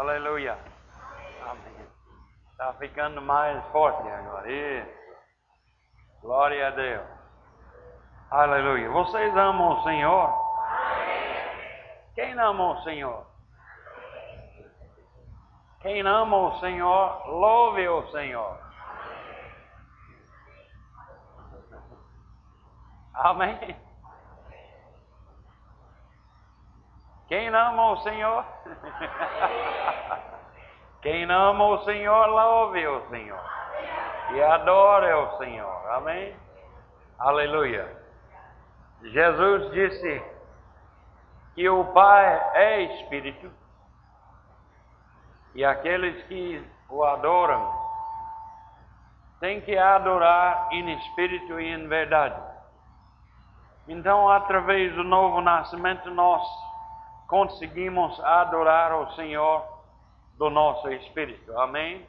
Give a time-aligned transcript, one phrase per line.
[0.00, 0.56] Aleluia.
[1.42, 1.86] Amém.
[2.52, 4.50] Está ficando mais forte agora.
[4.50, 4.90] Isso.
[6.22, 7.06] Glória a Deus.
[8.30, 8.88] Aleluia.
[8.88, 10.32] Vocês amam o Senhor?
[12.14, 13.26] Quem ama o Senhor?
[15.82, 18.58] Quem ama o Senhor, louve o Senhor.
[23.12, 23.89] Amém.
[27.30, 28.44] Quem ama o Senhor?
[31.00, 33.40] Quem ama o Senhor, louve o Senhor.
[34.32, 35.90] E adore o Senhor.
[35.92, 36.34] Amém?
[37.20, 37.96] Aleluia.
[39.00, 40.22] Jesus disse
[41.54, 43.48] que o Pai é Espírito
[45.54, 47.72] e aqueles que o adoram
[49.38, 52.42] têm que adorar em espírito e em verdade.
[53.86, 56.42] Então, através do novo nascimento, nós
[57.30, 59.64] conseguimos adorar o Senhor
[60.36, 61.56] do nosso espírito.
[61.56, 62.04] Amém?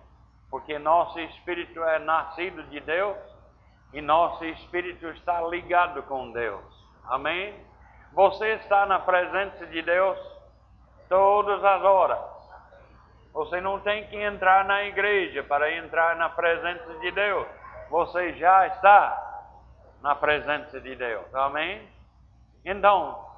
[0.49, 3.15] Porque nosso espírito é nascido de Deus
[3.93, 6.65] e nosso espírito está ligado com Deus.
[7.05, 7.53] Amém?
[8.13, 10.17] Você está na presença de Deus
[11.07, 12.19] todas as horas.
[13.31, 17.47] Você não tem que entrar na igreja para entrar na presença de Deus.
[17.91, 19.53] Você já está
[20.01, 21.33] na presença de Deus.
[21.35, 21.87] Amém?
[22.65, 23.30] Então,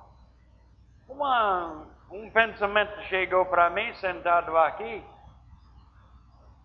[1.07, 5.03] uma, um pensamento chegou para mim sentado aqui.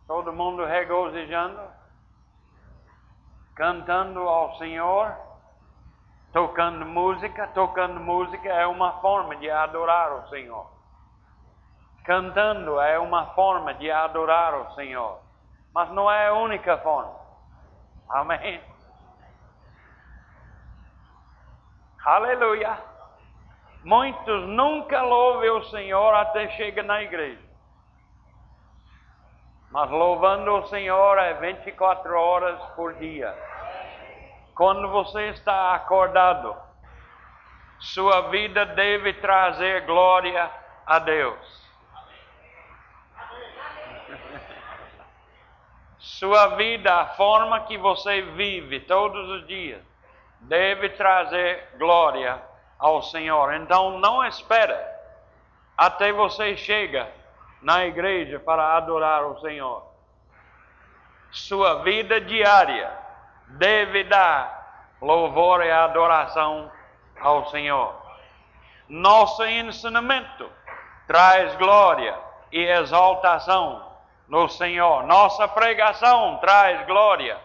[0.07, 1.61] Todo mundo regozijando,
[3.55, 5.15] cantando ao Senhor,
[6.33, 7.47] tocando música.
[7.49, 10.71] Tocando música é uma forma de adorar o Senhor.
[12.05, 15.21] Cantando é uma forma de adorar o Senhor,
[15.75, 17.15] mas não é a única forma.
[18.09, 18.63] Amém.
[22.03, 22.98] Aleluia.
[23.89, 27.41] Muitos nunca louvam o Senhor até chegar na igreja.
[29.71, 33.35] Mas louvando o Senhor é 24 horas por dia.
[34.55, 36.55] Quando você está acordado,
[37.79, 40.51] sua vida deve trazer glória
[40.85, 41.69] a Deus.
[45.99, 49.83] Sua vida, a forma que você vive todos os dias,
[50.43, 52.48] deve trazer glória
[52.79, 53.55] ao Senhor.
[53.55, 54.97] Então não espera
[55.77, 57.09] até você chega
[57.63, 59.83] na igreja para adorar o Senhor.
[61.31, 62.91] Sua vida diária
[63.49, 66.71] deve dar louvor e adoração
[67.21, 67.95] ao Senhor.
[68.89, 70.51] Nosso ensinamento
[71.07, 72.19] traz glória
[72.51, 73.87] e exaltação
[74.27, 75.05] no Senhor.
[75.05, 77.39] Nossa pregação traz glória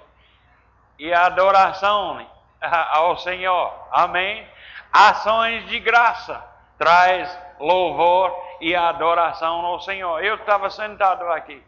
[0.97, 2.25] e adoração
[2.61, 3.73] ao Senhor.
[3.91, 4.47] Amém?
[4.93, 6.39] Ações de graça
[6.77, 8.31] traz louvor
[8.61, 10.23] e adoração ao Senhor.
[10.23, 11.63] Eu estava sentado aqui.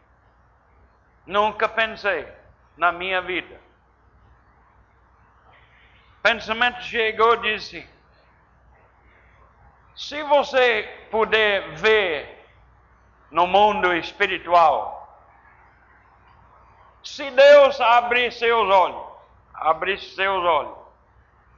[1.26, 2.32] Nunca pensei
[2.76, 3.60] na minha vida.
[6.22, 7.90] Pensamento chegou e disse:
[9.96, 12.46] se você puder ver
[13.32, 14.94] no mundo espiritual
[17.02, 19.04] se Deus abrir seus olhos,
[19.54, 20.85] abrir seus olhos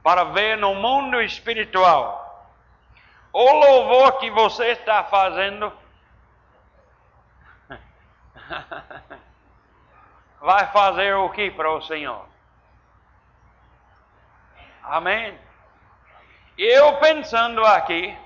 [0.03, 2.29] para ver no mundo espiritual
[3.31, 5.71] o louvor que você está fazendo,
[10.41, 12.27] vai fazer o que para o Senhor?
[14.83, 15.37] Amém?
[16.57, 18.17] Eu pensando aqui,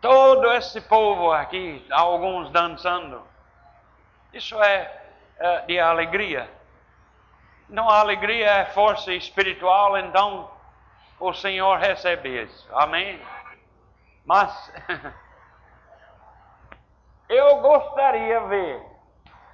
[0.00, 3.22] todo esse povo aqui, alguns dançando,
[4.32, 5.02] isso é,
[5.38, 6.50] é de alegria.
[7.74, 10.48] Não, a alegria é força espiritual, então
[11.18, 12.68] o Senhor recebe isso.
[12.72, 13.20] Amém?
[14.24, 14.72] Mas
[17.28, 18.80] eu gostaria de ver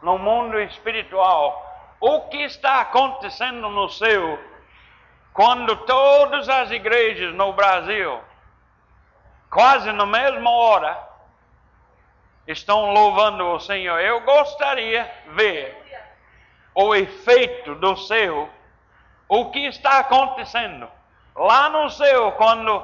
[0.03, 1.67] no mundo espiritual
[1.99, 4.39] o que está acontecendo no céu
[5.33, 8.21] quando todas as igrejas no Brasil,
[9.51, 11.09] quase na mesma hora,
[12.47, 13.99] estão louvando o Senhor.
[13.99, 15.80] Eu gostaria de ver
[16.75, 18.49] o efeito do céu,
[19.29, 20.89] o que está acontecendo
[21.35, 22.83] lá no céu, quando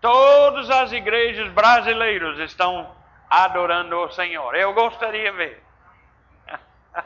[0.00, 2.94] todas as igrejas brasileiras estão
[3.28, 4.54] adorando o Senhor.
[4.54, 5.64] Eu gostaria de ver.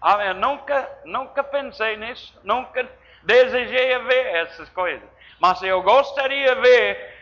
[0.00, 0.34] Amém.
[0.34, 2.88] Nunca, nunca pensei nisso, nunca
[3.22, 5.08] desejei ver essas coisas.
[5.38, 7.18] Mas eu gostaria de ver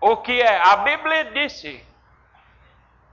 [0.00, 0.58] o que é?
[0.58, 1.84] A Bíblia disse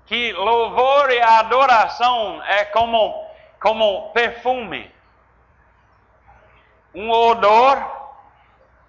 [0.08, 4.90] que louvor e adoração é como, como perfume.
[6.96, 7.78] Um odor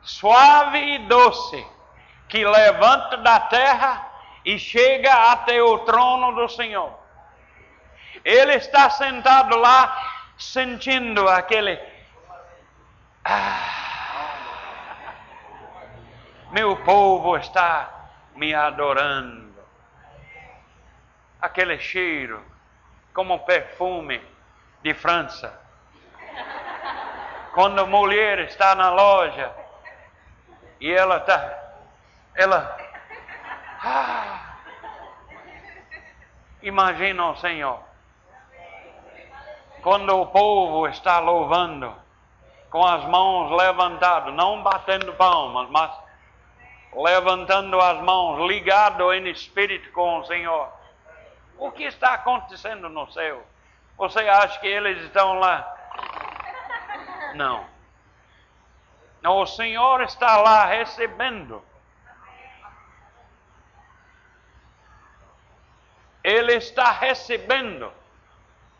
[0.00, 1.66] suave e doce
[2.28, 4.08] que levanta da terra
[4.44, 6.96] e chega até o trono do Senhor.
[8.24, 9.96] Ele está sentado lá,
[10.38, 11.78] sentindo aquele.
[13.24, 13.88] Ah,
[16.52, 19.47] meu povo está me adorando.
[21.40, 22.42] Aquele cheiro,
[23.14, 24.20] como perfume
[24.82, 25.58] de França.
[27.54, 29.52] Quando a mulher está na loja
[30.80, 31.74] e ela está,
[32.34, 32.78] ela,
[33.82, 34.56] ah,
[36.62, 37.80] imagina o Senhor.
[39.82, 41.94] Quando o povo está louvando,
[42.70, 45.90] com as mãos levantadas, não batendo palmas, mas
[46.94, 50.77] levantando as mãos, ligado em espírito com o Senhor.
[51.58, 53.44] O que está acontecendo no céu?
[53.96, 55.76] Você acha que eles estão lá?
[57.34, 57.66] Não.
[59.24, 61.64] O Senhor está lá recebendo.
[66.22, 67.92] Ele está recebendo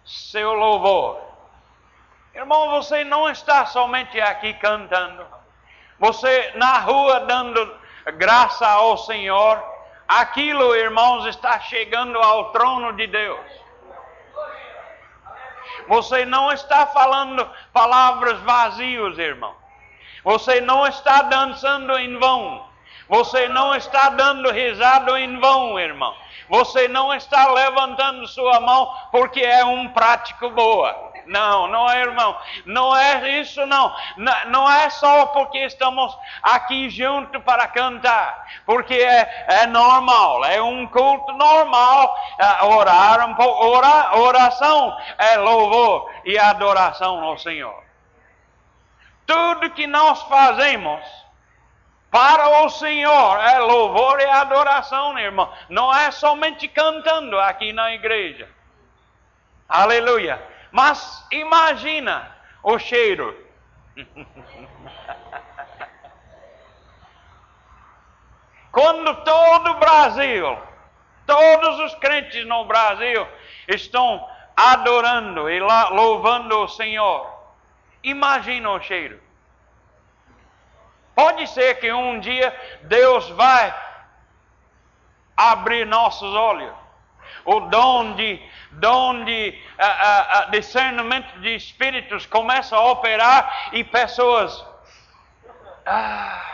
[0.05, 1.21] seu louvor.
[2.35, 5.27] Irmão, você não está somente aqui cantando.
[5.99, 7.77] Você na rua dando
[8.17, 9.78] graça ao Senhor.
[10.09, 13.45] Aquilo, irmãos, está chegando ao trono de Deus.
[15.87, 19.55] Você não está falando palavras vazias, irmão.
[20.25, 22.67] Você não está dançando em vão.
[23.09, 26.15] Você não está dando risada em vão, irmão.
[26.49, 31.08] Você não está levantando sua mão porque é um prático boa.
[31.29, 32.37] Não, não é, irmão.
[32.65, 33.95] Não é isso, não.
[34.47, 38.47] Não é só porque estamos aqui juntos para cantar.
[38.65, 42.17] Porque é, é normal, é um culto normal.
[42.39, 47.85] É, orar, orar, oração é louvor e adoração ao Senhor.
[49.27, 51.05] Tudo que nós fazemos
[52.11, 55.53] para o Senhor é louvor e adoração, irmão.
[55.69, 58.49] Não é somente cantando aqui na igreja.
[59.69, 60.41] Aleluia.
[60.71, 63.47] Mas imagina o cheiro.
[68.71, 70.59] Quando todo o Brasil,
[71.27, 73.27] todos os crentes no Brasil
[73.67, 74.25] estão
[74.57, 77.29] adorando e louvando o Senhor,
[78.03, 79.21] imagina o cheiro.
[81.15, 83.75] Pode ser que um dia Deus vai
[85.37, 86.78] abrir nossos olhos.
[87.45, 88.43] O dom de,
[88.73, 89.59] dom de
[90.51, 94.67] discernimento de espíritos começa a operar e pessoas.
[95.87, 96.45] Ah,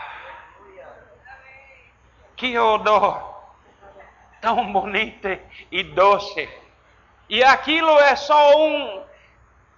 [2.36, 3.34] que odor
[4.44, 5.26] tão bonito
[5.72, 6.46] e doce.
[7.30, 9.02] E aquilo é só um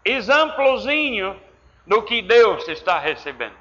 [0.04, 1.40] exemplozinho
[1.86, 3.54] do que Deus está recebendo.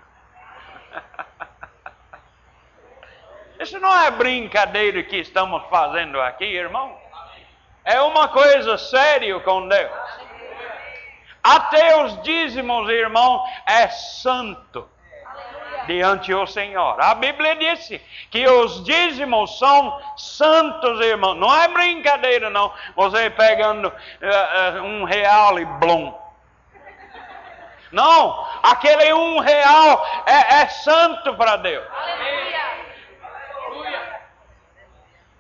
[3.60, 7.00] Isso não é brincadeira que estamos fazendo aqui, irmão.
[7.86, 9.92] É uma coisa séria com Deus.
[11.44, 14.90] Até os dízimos, irmão, é santo
[15.86, 17.00] diante do Senhor.
[17.00, 18.02] A Bíblia disse
[18.32, 21.36] que os dízimos são santos, irmão.
[21.36, 22.74] Não é brincadeira, não.
[22.96, 26.14] Você pegando uh, uh, um real e blum.
[27.92, 31.86] Não, aquele um real é, é santo para Deus.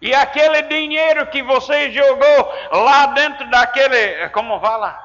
[0.02, 5.00] E aquele dinheiro que você jogou lá dentro daquele, como fala?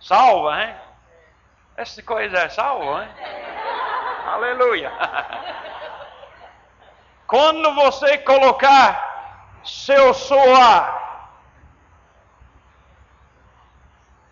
[0.00, 0.74] Salva, hein?
[1.76, 3.10] Essa coisa é salva, hein?
[4.26, 4.92] Aleluia.
[7.26, 11.02] Quando você colocar seu suor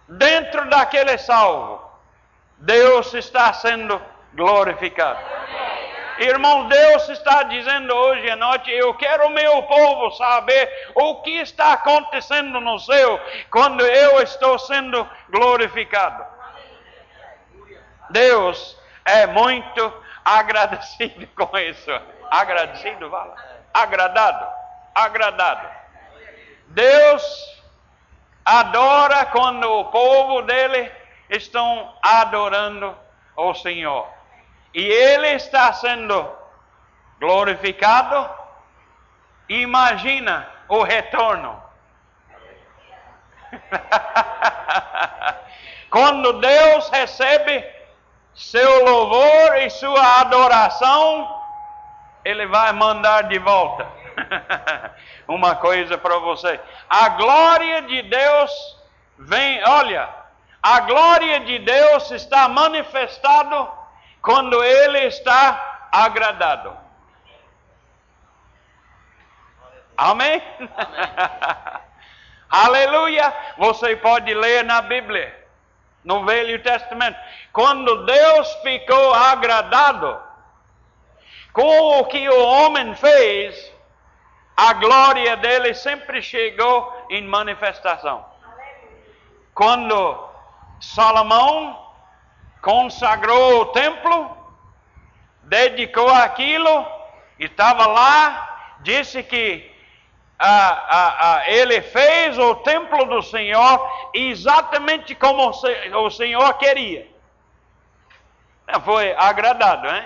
[0.08, 1.82] dentro daquele salvo,
[2.58, 4.00] Deus está sendo
[4.34, 5.20] glorificado.
[6.22, 11.40] Irmão, Deus está dizendo hoje à noite: eu quero o meu povo saber o que
[11.40, 16.24] está acontecendo no céu quando eu estou sendo glorificado.
[18.10, 19.92] Deus é muito
[20.24, 21.90] agradecido com isso.
[22.30, 23.34] Agradecido, fala.
[23.74, 24.46] Agradado.
[24.94, 25.68] Agradado.
[26.68, 27.60] Deus
[28.44, 30.90] adora quando o povo dele
[31.28, 32.96] estão adorando
[33.36, 34.21] o Senhor.
[34.74, 36.30] E ele está sendo
[37.18, 38.28] glorificado.
[39.48, 41.62] Imagina o retorno.
[45.92, 47.64] quando Deus recebe
[48.34, 51.42] seu louvor e sua adoração,
[52.24, 53.86] ele vai mandar de volta.
[55.28, 56.58] uma coisa para você.
[56.88, 58.50] A glória de Deus
[59.18, 60.08] vem, olha,
[60.62, 63.81] a glória de Deus está manifestado
[64.22, 66.76] quando ele está agradado.
[69.96, 70.40] Amém?
[72.48, 73.34] Aleluia!
[73.58, 75.46] Você pode ler na Bíblia,
[76.04, 77.18] no Velho Testamento.
[77.52, 80.20] Quando Deus ficou agradado
[81.52, 83.72] com o que o homem fez,
[84.56, 88.24] a glória dele sempre chegou em manifestação.
[89.54, 90.28] Quando
[90.80, 91.81] Salomão
[92.62, 94.36] consagrou o templo,
[95.42, 96.86] dedicou aquilo,
[97.38, 99.70] estava lá, disse que
[100.38, 107.06] ah, ah, ah, ele fez o templo do Senhor exatamente como o Senhor queria.
[108.84, 110.04] Foi agradado, hein?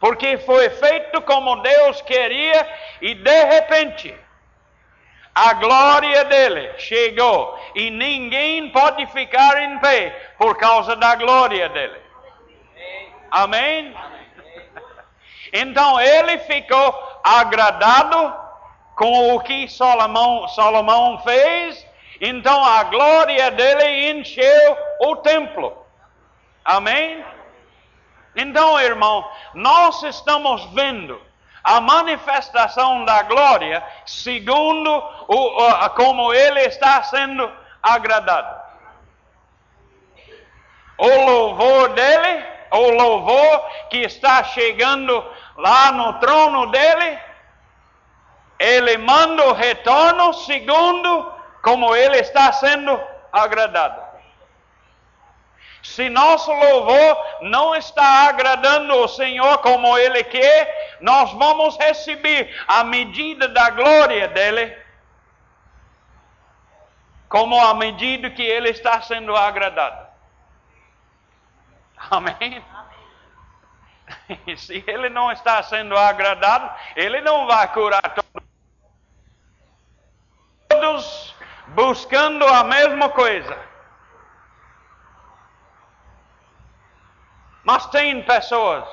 [0.00, 2.68] Porque foi feito como Deus queria
[3.00, 4.14] e de repente
[5.34, 12.00] a glória dele chegou e ninguém pode ficar em pé por causa da glória dele.
[13.30, 13.94] Amém?
[15.52, 18.34] Então ele ficou agradado
[18.94, 21.84] com o que Salomão, Salomão fez,
[22.20, 25.76] então a glória dele encheu o templo.
[26.64, 27.24] Amém?
[28.36, 31.20] Então, irmão, nós estamos vendo
[31.64, 34.90] a manifestação da glória segundo
[35.26, 37.50] o, o, como ele está sendo
[37.82, 38.62] agradado.
[40.98, 45.24] O louvor dele, o louvor que está chegando
[45.56, 47.18] lá no trono dele,
[48.58, 53.00] ele manda o retorno segundo como ele está sendo
[53.32, 54.03] agradado.
[55.84, 62.82] Se nosso louvor não está agradando o Senhor como Ele quer, nós vamos receber a
[62.82, 64.76] medida da glória dele,
[67.28, 70.08] como a medida que Ele está sendo agradado.
[72.10, 72.64] Amém?
[74.56, 78.44] Se Ele não está sendo agradado, Ele não vai curar todos
[80.84, 81.34] todos
[81.68, 83.73] buscando a mesma coisa.
[87.64, 88.84] Mas tem pessoas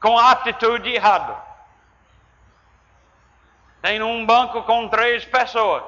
[0.00, 1.36] com atitude errada.
[3.82, 5.82] Tem um banco com três pessoas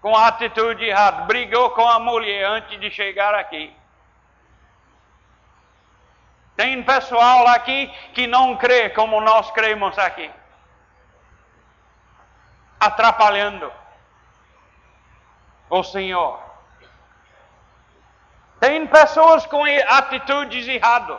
[0.00, 1.24] com atitude errada.
[1.26, 3.74] Brigou com a mulher antes de chegar aqui.
[6.56, 10.30] Tem pessoal aqui que não crê como nós cremos aqui
[12.78, 13.72] atrapalhando
[15.68, 16.45] o Senhor.
[18.60, 21.18] Tem pessoas com atitudes erradas.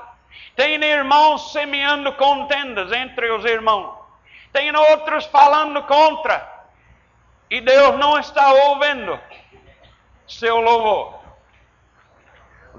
[0.56, 3.96] Tem irmãos semeando contendas entre os irmãos.
[4.51, 6.58] Tem outros falando contra.
[7.50, 9.20] E Deus não está ouvindo
[10.27, 11.20] seu louvor.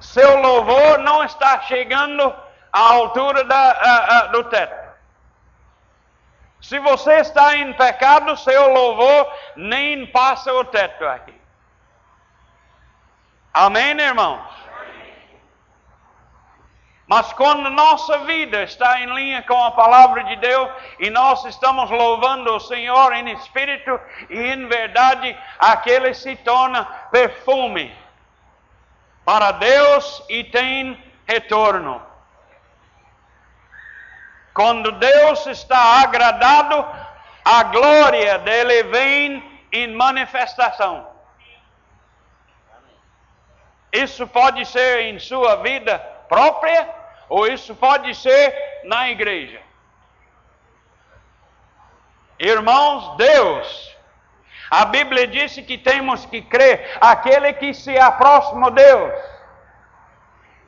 [0.00, 2.34] Seu louvor não está chegando
[2.72, 4.88] à altura da, do teto.
[6.60, 11.37] Se você está em pecado, seu louvor nem passa o teto aqui.
[13.58, 14.40] Amém, irmãos?
[17.08, 21.90] Mas quando nossa vida está em linha com a palavra de Deus e nós estamos
[21.90, 24.00] louvando o Senhor em espírito
[24.30, 27.92] e em verdade, aquele se torna perfume
[29.24, 30.96] para Deus e tem
[31.26, 32.00] retorno.
[34.54, 36.86] Quando Deus está agradado,
[37.44, 41.07] a glória dele vem em manifestação.
[43.92, 46.88] Isso pode ser em sua vida própria,
[47.28, 48.54] ou isso pode ser
[48.84, 49.60] na igreja.
[52.38, 53.96] Irmãos, Deus,
[54.70, 59.14] a Bíblia disse que temos que crer, aquele que se aproxima de Deus,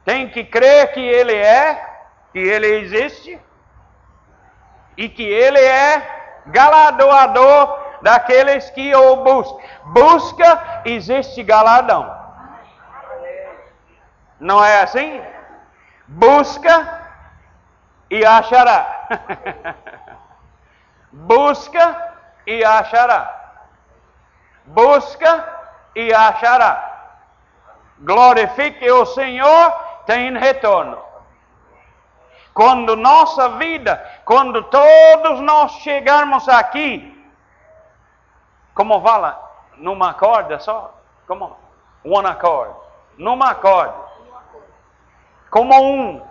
[0.05, 1.87] tem que crer que Ele é,
[2.33, 3.39] que Ele existe,
[5.01, 9.59] e que ele é galardoador daqueles que o buscam.
[9.85, 12.20] Busca, existe galardão.
[14.41, 15.23] Não é assim?
[16.09, 17.07] Busca
[18.09, 19.09] e achará.
[21.13, 22.15] Busca
[22.47, 23.59] e achará.
[24.65, 25.47] Busca
[25.95, 26.87] e achará.
[27.99, 29.73] Glorifique o Senhor,
[30.07, 30.99] tem retorno.
[32.55, 37.07] Quando nossa vida, quando todos nós chegarmos aqui,
[38.75, 39.39] como fala,
[39.77, 40.95] numa corda só,
[41.27, 41.57] como
[42.05, 42.75] one accord,
[43.19, 44.10] numa corda,
[45.51, 46.23] como um.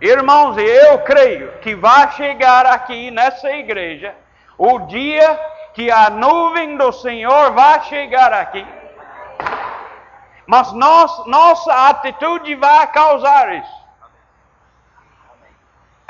[0.00, 4.14] Irmãos, eu creio que vai chegar aqui nessa igreja
[4.58, 5.40] o dia
[5.72, 8.66] que a nuvem do Senhor vai chegar aqui.
[10.46, 13.84] Mas nós, nossa atitude vai causar isso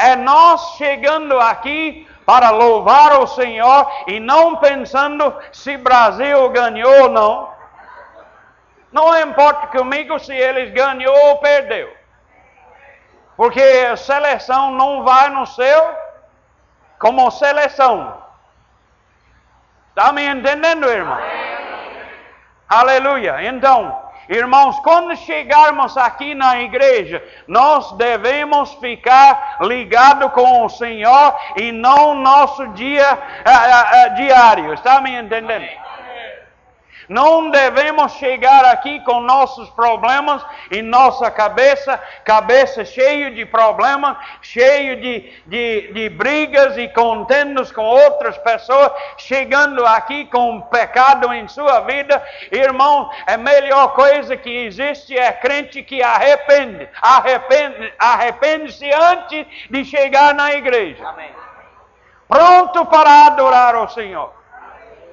[0.05, 7.09] é nós chegando aqui para louvar o Senhor e não pensando se Brasil ganhou ou
[7.09, 7.54] não.
[8.95, 11.93] Não importa comigo se eles ganhou ou perdeu.
[13.37, 15.99] Porque a seleção não vai no céu
[17.01, 18.23] como seleção.
[19.89, 21.19] Está me entendendo, irmão?
[22.69, 23.43] Aleluia.
[23.43, 31.71] Então, Irmãos, quando chegarmos aqui na igreja, nós devemos ficar ligados com o Senhor e
[31.71, 34.73] não nosso dia uh, uh, diário.
[34.73, 35.69] Está me entendendo?
[37.09, 45.01] Não devemos chegar aqui com nossos problemas em nossa cabeça, cabeça cheia de problemas, cheio
[45.01, 51.81] de, de, de brigas e contendas com outras pessoas, chegando aqui com pecado em sua
[51.81, 52.23] vida.
[52.51, 60.35] Irmão, a melhor coisa que existe é crente que arrepende, arrepende, arrepende-se antes de chegar
[60.35, 61.07] na igreja.
[61.07, 61.31] Amém.
[62.29, 64.33] Pronto para adorar o Senhor.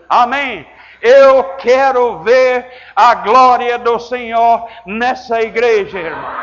[0.09, 0.65] Amém.
[1.01, 6.41] Eu quero ver a glória do Senhor nessa igreja, irmão.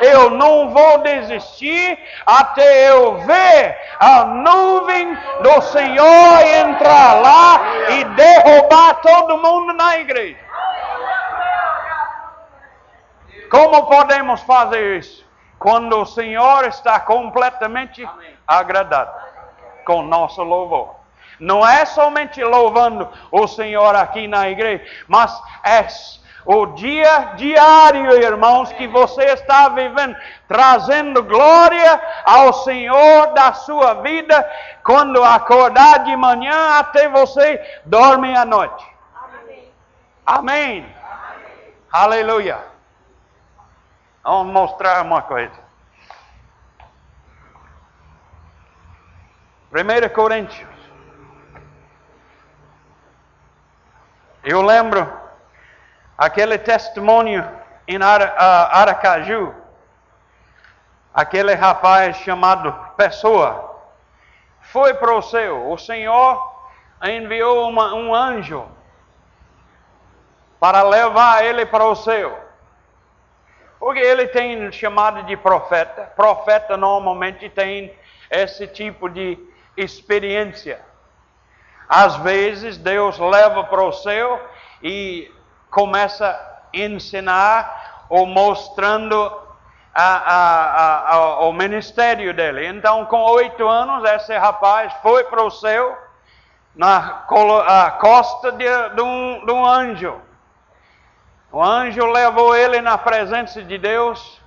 [0.00, 7.60] Eu não vou desistir até eu ver a nuvem do Senhor entrar lá
[7.90, 10.38] e derrubar todo mundo na igreja.
[13.50, 15.24] Como podemos fazer isso?
[15.58, 18.06] Quando o Senhor está completamente
[18.46, 19.12] agradado
[19.84, 20.95] com nosso louvor.
[21.38, 25.32] Não é somente louvando o Senhor aqui na igreja, mas
[25.64, 25.86] é
[26.46, 30.16] o dia diário, irmãos, que você está vivendo,
[30.46, 34.48] trazendo glória ao Senhor da sua vida,
[34.84, 38.86] quando acordar de manhã até você dorme à noite.
[39.16, 39.72] Amém.
[40.24, 40.78] Amém.
[40.78, 40.94] Amém.
[41.92, 42.58] Aleluia.
[44.22, 45.66] Vamos mostrar uma coisa.
[49.72, 50.75] 1 Coríntios
[54.48, 55.12] Eu lembro
[56.16, 57.44] aquele testemunho
[57.88, 59.52] em Aracaju,
[61.12, 63.82] aquele rapaz chamado Pessoa,
[64.60, 65.68] foi para o céu.
[65.68, 66.40] O Senhor
[67.02, 68.64] enviou uma, um anjo
[70.60, 72.38] para levar ele para o céu.
[73.80, 76.04] Porque ele tem chamado de profeta.
[76.14, 77.92] Profeta normalmente tem
[78.30, 79.36] esse tipo de
[79.76, 80.80] experiência.
[81.88, 84.40] Às vezes Deus leva para o céu
[84.82, 85.30] e
[85.70, 89.46] começa a ensinar ou mostrando
[89.94, 92.66] a, a, a, o ministério dele.
[92.66, 95.96] Então, com oito anos, esse rapaz foi para o céu
[96.74, 97.24] na
[97.98, 100.20] costa de, de, um, de um anjo.
[101.50, 104.40] O anjo levou ele na presença de Deus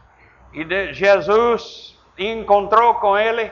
[0.54, 3.52] e de Jesus encontrou com ele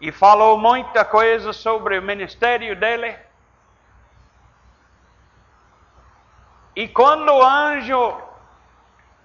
[0.00, 3.16] e falou muita coisa sobre o ministério dele.
[6.78, 8.16] E quando o anjo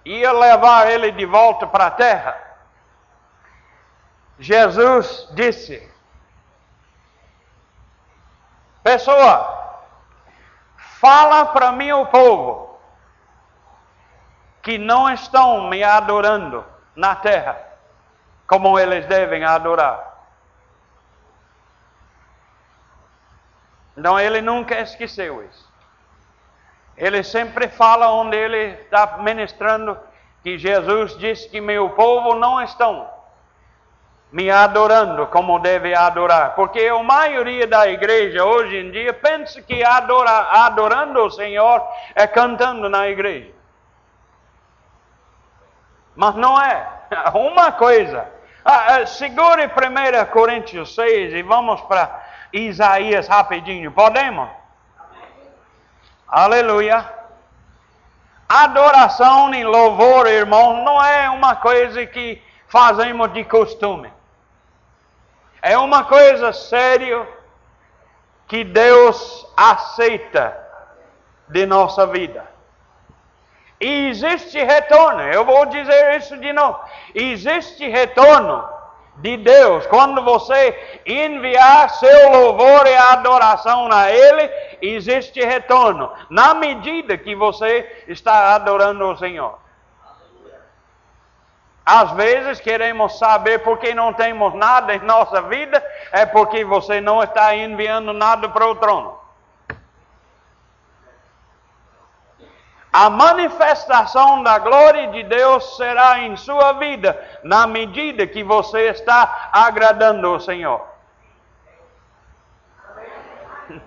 [0.04, 2.36] ia levar ele de volta para a terra,
[4.40, 5.88] Jesus disse:
[8.82, 9.78] Pessoa,
[10.98, 12.76] fala para mim o povo
[14.60, 17.56] que não estão me adorando na terra
[18.48, 20.12] como eles devem adorar.
[23.96, 25.73] Então ele nunca esqueceu isso.
[26.96, 29.98] Ele sempre fala onde ele está ministrando
[30.42, 33.08] que Jesus disse que meu povo não estão
[34.30, 36.54] me adorando como deve adorar.
[36.54, 40.30] Porque a maioria da igreja hoje em dia pensa que adora,
[40.66, 41.80] adorando o Senhor
[42.14, 43.52] é cantando na igreja.
[46.14, 46.86] Mas não é.
[47.34, 48.28] Uma coisa.
[48.64, 53.92] Ah, ah segure 1 Coríntios 6 e vamos para Isaías rapidinho.
[53.92, 54.48] Podemos?
[56.36, 57.08] Aleluia.
[58.48, 64.12] Adoração e louvor, irmão, não é uma coisa que fazemos de costume.
[65.62, 67.24] É uma coisa séria
[68.48, 70.58] que Deus aceita
[71.50, 72.44] de nossa vida.
[73.80, 76.80] E existe retorno, eu vou dizer isso de novo.
[77.14, 78.73] Existe retorno
[79.16, 79.86] de Deus.
[79.86, 84.50] Quando você enviar seu louvor e adoração a Ele,
[84.82, 86.10] existe retorno.
[86.30, 89.58] Na medida que você está adorando o Senhor.
[91.86, 96.98] Às vezes queremos saber por que não temos nada em nossa vida, é porque você
[97.00, 99.23] não está enviando nada para o trono.
[102.94, 109.50] A manifestação da glória de Deus será em sua vida, na medida que você está
[109.52, 110.86] agradando o Senhor.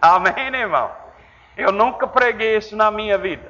[0.01, 0.91] Amém, irmão?
[1.55, 3.49] Eu nunca preguei isso na minha vida.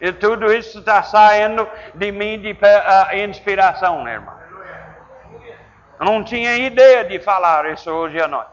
[0.00, 2.56] E tudo isso está saindo de mim de
[3.28, 4.34] inspiração, irmão.
[6.00, 8.48] Eu não tinha ideia de falar isso hoje à noite.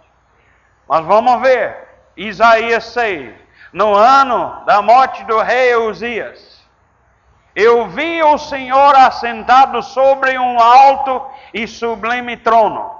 [0.85, 1.77] Mas vamos ver.
[2.17, 3.38] Isaías 6.
[3.71, 6.59] No ano da morte do rei Uzias,
[7.55, 11.21] eu vi o Senhor assentado sobre um alto
[11.53, 12.91] e sublime trono,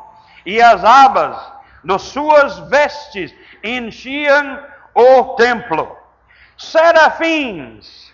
[0.46, 1.38] e as abas
[1.84, 5.96] de suas vestes enchiam o templo.
[6.58, 8.14] Serafins,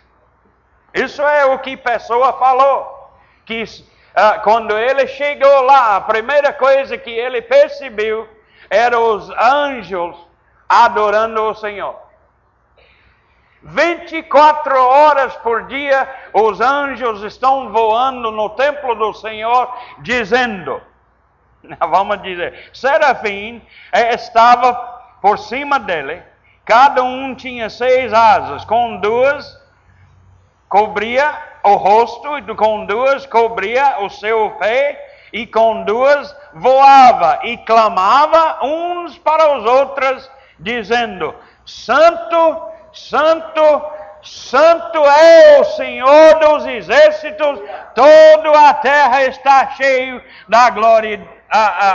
[0.93, 3.11] isso é o que a pessoa falou,
[3.45, 8.29] que uh, quando ele chegou lá, a primeira coisa que ele percebeu
[8.69, 10.15] era os anjos
[10.69, 12.04] adorando o Senhor.
[13.65, 20.79] 24 horas por dia os anjos estão voando no templo do Senhor, dizendo,
[21.89, 23.59] vamos dizer, Serafim
[23.91, 24.73] eh, estava
[25.19, 26.21] por cima dele,
[26.63, 29.59] cada um tinha seis asas, com duas
[30.69, 37.57] cobria o rosto, e com duas cobria o seu pé, e com duas voava e
[37.57, 41.33] clamava uns para os outros, dizendo:
[41.65, 43.91] Santo, Santo,
[44.23, 47.59] Santo é o Senhor dos exércitos,
[47.93, 51.89] toda a terra está cheia da glória, a, a,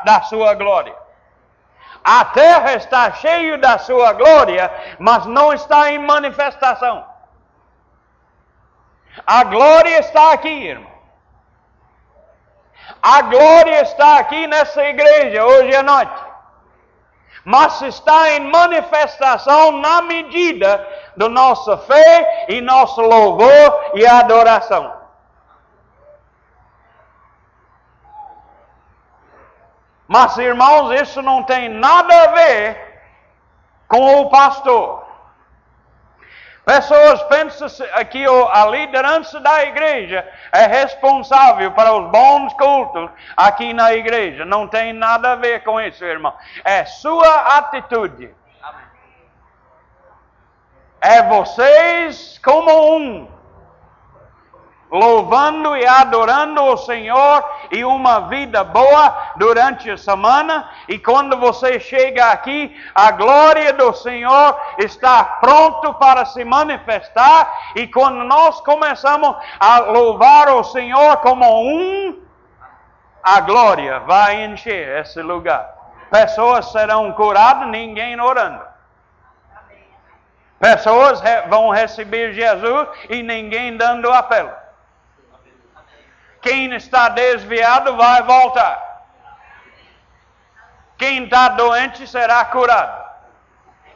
[0.00, 0.94] a, da sua glória.
[2.02, 7.04] A terra está cheia da sua glória, mas não está em manifestação.
[9.26, 10.96] A glória está aqui, irmão.
[13.02, 16.25] A glória está aqui nessa igreja hoje à noite.
[17.48, 20.84] Mas está em manifestação na medida
[21.16, 24.92] da nossa fé e nosso louvor e adoração.
[30.08, 33.00] Mas, irmãos, isso não tem nada a ver
[33.86, 35.05] com o pastor.
[36.66, 37.68] Pessoas pensam
[38.10, 44.44] que a liderança da igreja é responsável para os bons cultos aqui na igreja.
[44.44, 46.34] Não tem nada a ver com isso, irmão.
[46.64, 48.34] É sua atitude.
[51.00, 53.35] É vocês como um
[54.90, 60.68] louvando e adorando o Senhor e uma vida boa durante a semana.
[60.88, 67.72] E quando você chega aqui, a glória do Senhor está pronto para se manifestar.
[67.74, 72.20] E quando nós começamos a louvar o Senhor como um,
[73.22, 75.74] a glória vai encher esse lugar.
[76.10, 78.64] Pessoas serão curadas, ninguém orando.
[80.60, 84.65] Pessoas vão receber Jesus e ninguém dando apelo.
[86.46, 89.02] Quem está desviado vai voltar.
[90.96, 93.04] Quem está doente será curado.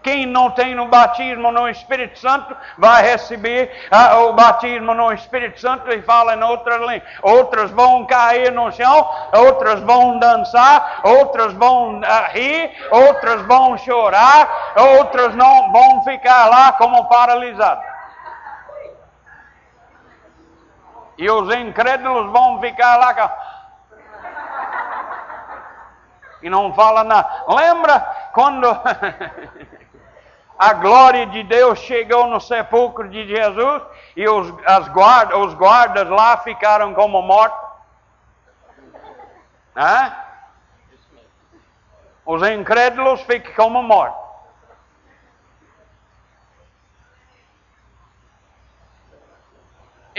[0.03, 5.61] Quem não tem o batismo no Espírito Santo vai receber uh, o batismo no Espírito
[5.61, 7.07] Santo e fala em outra língua.
[7.23, 14.73] Outras vão cair no chão, outras vão dançar, outras vão uh, rir, outras vão chorar,
[14.99, 17.89] outras não vão ficar lá como paralisados.
[21.20, 23.37] E os incrédulos vão ficar lá.
[26.42, 27.44] E não fala nada.
[27.46, 28.00] Lembra
[28.33, 28.66] quando
[30.59, 33.83] a glória de Deus chegou no sepulcro de Jesus
[34.16, 37.68] e os, as guarda, os guardas lá ficaram como mortos?
[39.76, 40.16] Hã?
[42.24, 44.30] Os incrédulos ficam como mortos.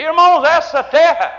[0.02, 1.32] Irmãos, essa terra,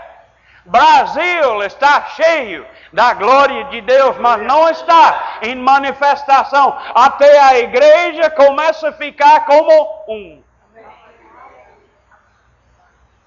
[0.63, 6.79] Brasil está cheio da glória de Deus, mas não está em manifestação.
[6.95, 10.41] Até a igreja começa a ficar como um.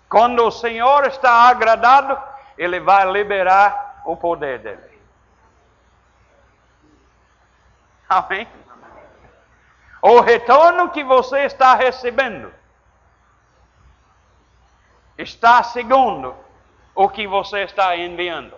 [0.09, 2.19] Quando o Senhor está agradado,
[2.57, 5.01] Ele vai liberar o poder dele.
[8.09, 8.49] Amém?
[10.01, 12.56] O retorno que você está recebendo
[15.19, 16.35] está segundo
[16.95, 18.55] o que você está enviando.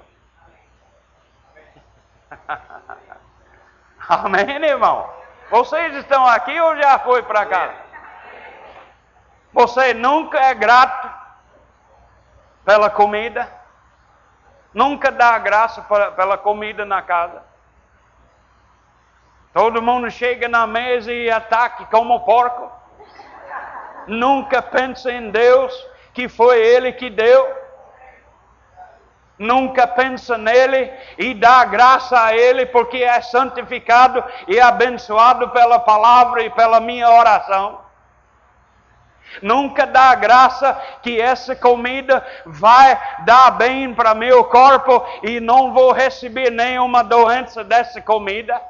[4.08, 5.08] Amém, irmão?
[5.50, 7.88] Vocês estão aqui ou já foi para casa?
[9.52, 11.10] Você nunca é grato
[12.64, 13.48] pela comida?
[14.74, 15.82] Nunca dá graça
[16.14, 17.42] pela comida na casa?
[19.52, 22.70] Todo mundo chega na mesa e ataca como porco?
[24.06, 25.72] Nunca pensa em Deus
[26.18, 27.56] que foi Ele que deu.
[29.38, 36.42] nunca pensa nele e dá graça a ele porque é santificado e abençoado pela palavra
[36.42, 37.80] e pela minha oração.
[39.40, 45.92] Nunca dá graça que essa comida vai dar bem para meu corpo e não vou
[45.92, 48.60] receber nenhuma doença dessa comida.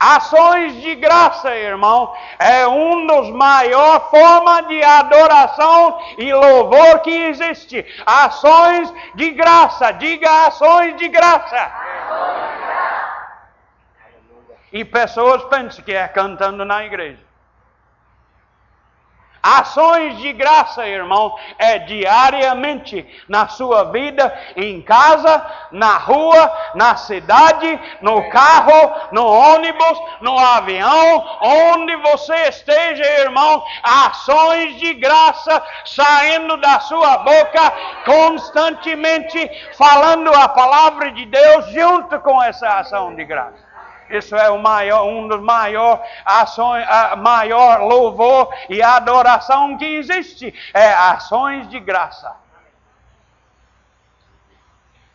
[0.00, 7.84] Ações de graça, irmão, é um dos maiores formas de adoração e louvor que existe.
[8.06, 11.70] Ações de graça, diga ações de graça.
[14.72, 17.29] E pessoas pensam que é cantando na igreja.
[19.42, 27.80] Ações de graça, irmão, é diariamente na sua vida, em casa, na rua, na cidade,
[28.02, 36.80] no carro, no ônibus, no avião, onde você esteja, irmão, ações de graça saindo da
[36.80, 37.72] sua boca
[38.04, 43.69] constantemente, falando a palavra de Deus junto com essa ação de graça.
[44.10, 46.84] Isso é o maior, um dos maiores ações,
[47.18, 50.52] maior louvor e adoração que existe.
[50.74, 52.34] É ações de graça.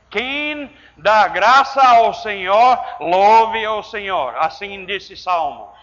[0.10, 4.34] Quem dá graça ao Senhor, louve ao Senhor.
[4.38, 5.75] Assim disse Salmos.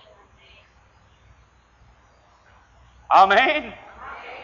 [3.11, 3.75] Amém?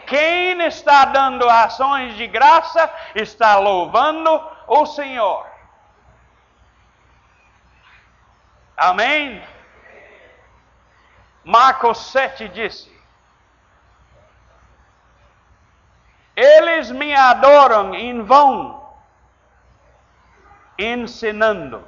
[0.05, 4.29] Quem está dando ações de graça está louvando
[4.67, 5.48] o Senhor.
[8.79, 9.43] Amém?
[11.43, 12.89] Marcos 7 disse:
[16.33, 18.81] Eles me adoram em vão,
[20.77, 21.85] ensinando.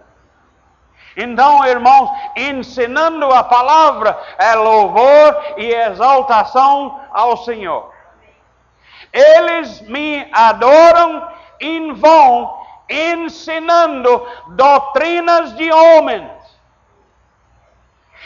[1.15, 7.93] Então, irmãos, ensinando a palavra é louvor e exaltação ao Senhor.
[9.13, 11.25] Eles me adoram
[11.61, 16.40] em vão, ensinando doutrinas de homens.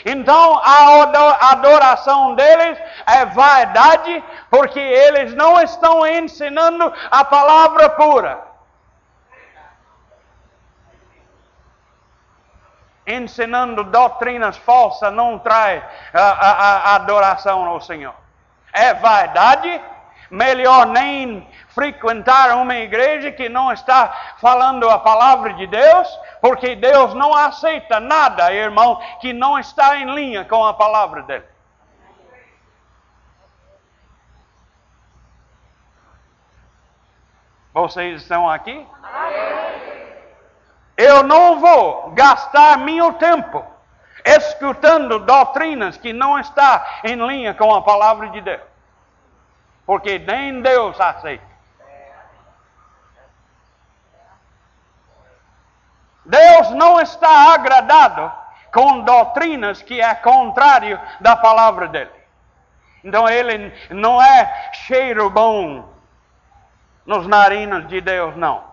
[0.08, 8.40] Então a adoração deles é vaidade, porque eles não estão ensinando a palavra pura.
[13.04, 15.82] Ensinando doutrinas falsas não traz
[16.14, 18.14] a, a, a adoração ao Senhor.
[18.72, 19.80] É vaidade,
[20.30, 26.08] melhor nem frequentar uma igreja que não está falando a palavra de Deus,
[26.40, 31.44] porque Deus não aceita nada, irmão, que não está em linha com a palavra dele.
[37.74, 38.86] Vocês estão aqui?
[40.96, 43.62] Eu não vou gastar meu tempo
[44.24, 48.75] escutando doutrinas que não está em linha com a palavra de Deus.
[49.86, 51.56] Porque nem Deus aceita.
[56.24, 58.32] Deus não está agradado
[58.72, 62.10] com doutrinas que é contrário da palavra dele.
[63.04, 65.88] Então ele não é cheiro bom
[67.06, 68.64] nos narinas de Deus, não.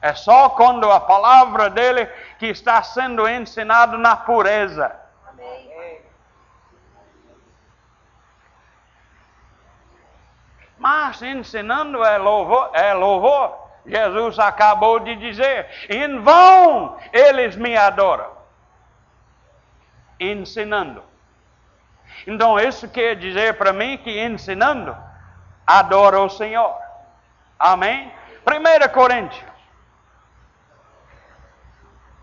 [0.00, 2.06] É só quando a palavra dele
[2.38, 4.94] que está sendo ensinado na pureza.
[10.86, 13.58] Mas ensinando é louvor, é louvor.
[13.84, 18.30] Jesus acabou de dizer: em vão eles me adoram.
[20.20, 21.02] Ensinando.
[22.24, 24.96] Então, isso quer dizer para mim que ensinando,
[25.66, 26.72] adora o Senhor.
[27.58, 28.12] Amém?
[28.46, 29.44] 1 Coríntios.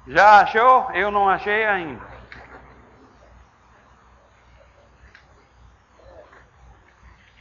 [0.07, 0.89] Já achou?
[0.93, 2.12] Eu não achei ainda.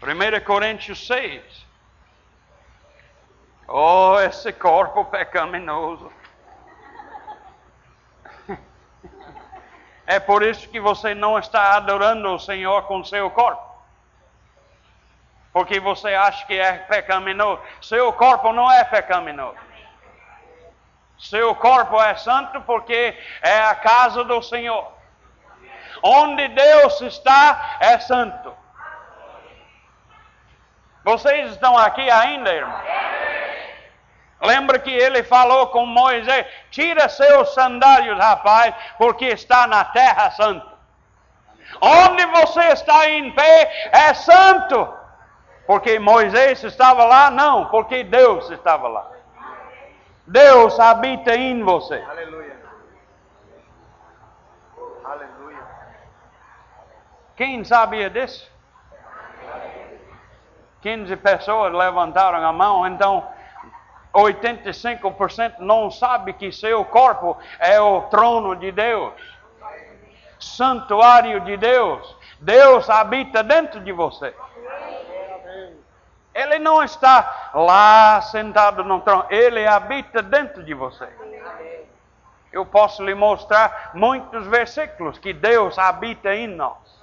[0.03, 1.65] Primeira Coríntios 6.
[3.69, 6.11] Oh, esse corpo pecaminoso.
[10.05, 13.63] É por isso que você não está adorando o Senhor com seu corpo.
[15.53, 17.63] Porque você acha que é pecaminoso.
[17.81, 19.57] Seu corpo não é pecaminoso.
[21.17, 24.93] Seu corpo é santo porque é a casa do Senhor.
[26.03, 28.62] Onde Deus está é santo.
[31.05, 32.81] Vocês estão aqui ainda, irmão?
[34.41, 40.73] Lembra que ele falou com Moisés: tira seus sandálios, rapaz, porque está na terra santa.
[41.81, 45.03] Onde você está em pé é santo.
[45.67, 47.31] Porque Moisés estava lá?
[47.31, 49.11] Não, porque Deus estava lá.
[50.27, 52.05] Deus habita em você.
[52.09, 52.61] Aleluia.
[55.05, 55.63] Aleluia.
[57.37, 58.52] Quem sabia disso?
[60.83, 63.27] 15 pessoas levantaram a mão, então
[64.13, 69.15] 85% não sabe que seu corpo é o trono de Deus,
[70.39, 72.17] santuário de Deus.
[72.41, 74.35] Deus habita dentro de você.
[76.35, 81.09] Ele não está lá sentado no trono, ele habita dentro de você.
[82.51, 87.02] Eu posso lhe mostrar muitos versículos que Deus habita em nós.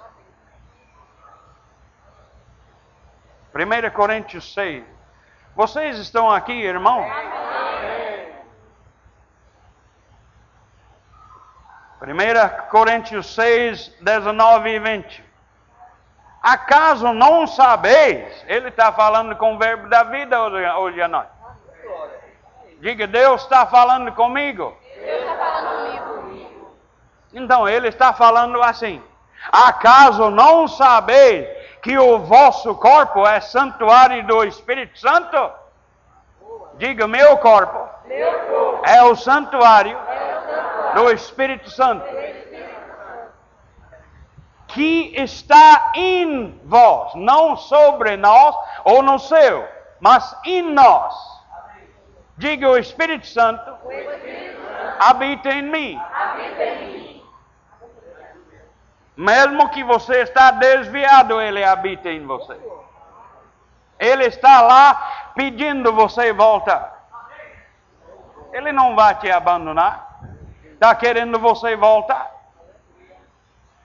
[3.54, 4.84] 1 Coríntios 6.
[5.56, 7.10] Vocês estão aqui, irmãos?
[12.00, 15.24] 1 Coríntios 6, 19 e 20.
[16.42, 18.44] Acaso não sabeis?
[18.46, 21.30] Ele está falando com o verbo da vida hoje, hoje à noite.
[22.80, 24.74] Diga, Deus está falando comigo.
[24.96, 26.76] Deus está falando comigo.
[27.34, 29.02] Então, ele está falando assim:
[29.52, 35.50] Acaso não sabeis que o vosso corpo é santuário do Espírito Santo?
[36.74, 42.04] Diga, meu corpo, meu corpo é o santuário, é o santuário do Espírito Santo
[44.72, 49.66] que está em vós, não sobre nós ou no seu,
[50.00, 51.14] mas em nós.
[52.36, 56.99] Diga o Espírito Santo, o Espírito Santo habita, em habita em mim.
[59.20, 62.58] Mesmo que você está desviado, ele habita em você.
[63.98, 67.06] Ele está lá pedindo você voltar.
[68.50, 70.22] Ele não vai te abandonar.
[70.72, 72.30] Está querendo você voltar.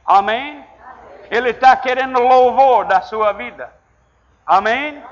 [0.06, 0.66] Amém?
[1.30, 3.74] Ele está querendo louvor da sua vida.
[4.46, 5.04] Amém?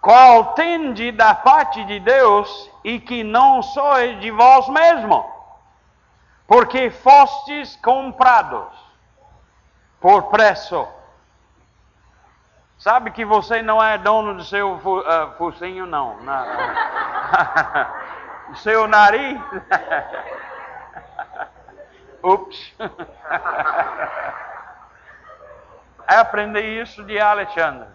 [0.00, 5.24] Qual tende da parte de Deus e que não sois de vós mesmo,
[6.46, 8.68] porque fostes comprados
[10.00, 10.86] por preço.
[12.78, 16.20] Sabe que você não é dono do seu uh, focinho, não.
[16.22, 17.88] Na,
[18.56, 19.40] seu nariz.
[22.22, 22.74] Ups!
[26.06, 27.88] Aprendi isso de Alexandre.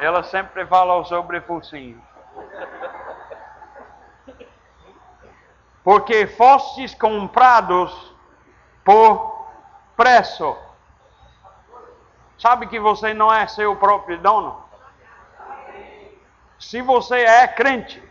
[0.00, 2.02] Ela sempre falou sobre focinho.
[5.84, 8.14] Porque fostes comprados
[8.82, 9.46] por
[9.94, 10.56] preço.
[12.38, 14.64] Sabe que você não é seu próprio dono?
[16.58, 18.02] Se você é crente,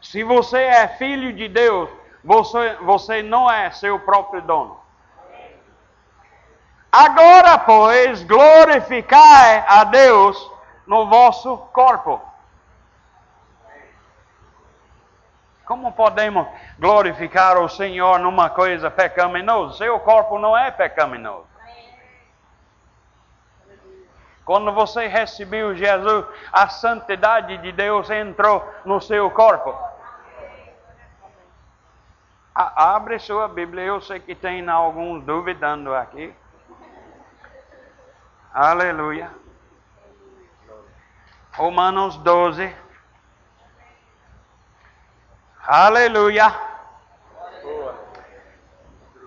[0.00, 1.90] se você é filho de Deus,
[2.24, 4.80] você, você não é seu próprio dono.
[6.90, 10.50] Agora, pois, glorificai a Deus
[10.86, 12.29] no vosso corpo.
[15.70, 16.48] Como podemos
[16.80, 19.78] glorificar o Senhor numa coisa pecaminosa?
[19.78, 21.46] Seu corpo não é pecaminoso.
[24.44, 29.72] Quando você recebeu Jesus, a santidade de Deus entrou no seu corpo
[32.52, 36.34] abre sua Bíblia, eu sei que tem alguns duvidando aqui.
[38.52, 39.30] Aleluia.
[41.52, 42.89] Romanos 12.
[45.72, 46.52] Aleluia.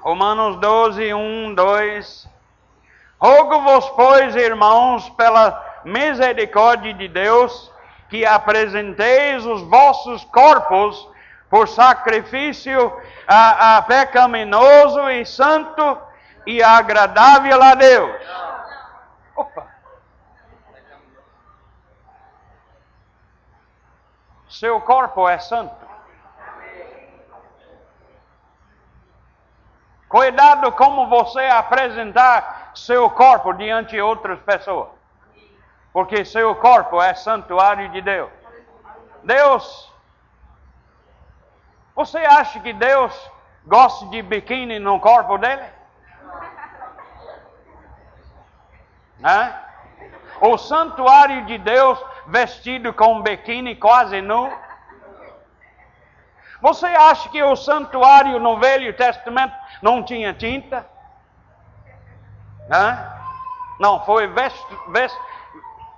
[0.02, 2.30] Romanos 12, 1, 2.
[3.18, 7.72] Rogo-vos, pois, irmãos, pela misericórdia de Deus,
[8.10, 11.10] que apresenteis os vossos corpos
[11.50, 12.92] por sacrifício
[13.26, 15.98] a, a pecaminoso e santo
[16.46, 18.22] e agradável a Deus.
[19.38, 19.66] Opa!
[24.50, 25.83] Seu corpo é santo.
[30.14, 34.90] Cuidado como você apresentar seu corpo diante de outras pessoas.
[35.92, 38.30] Porque seu corpo é santuário de Deus.
[39.24, 39.92] Deus
[41.96, 43.32] você acha que Deus
[43.66, 45.66] gosta de biquíni no corpo dele?
[49.18, 49.60] Né?
[50.42, 54.48] O santuário de Deus vestido com biquíni quase nu?
[56.64, 60.88] Você acha que o santuário no Velho Testamento não tinha tinta?
[62.70, 63.12] Né?
[63.78, 64.34] Não, foi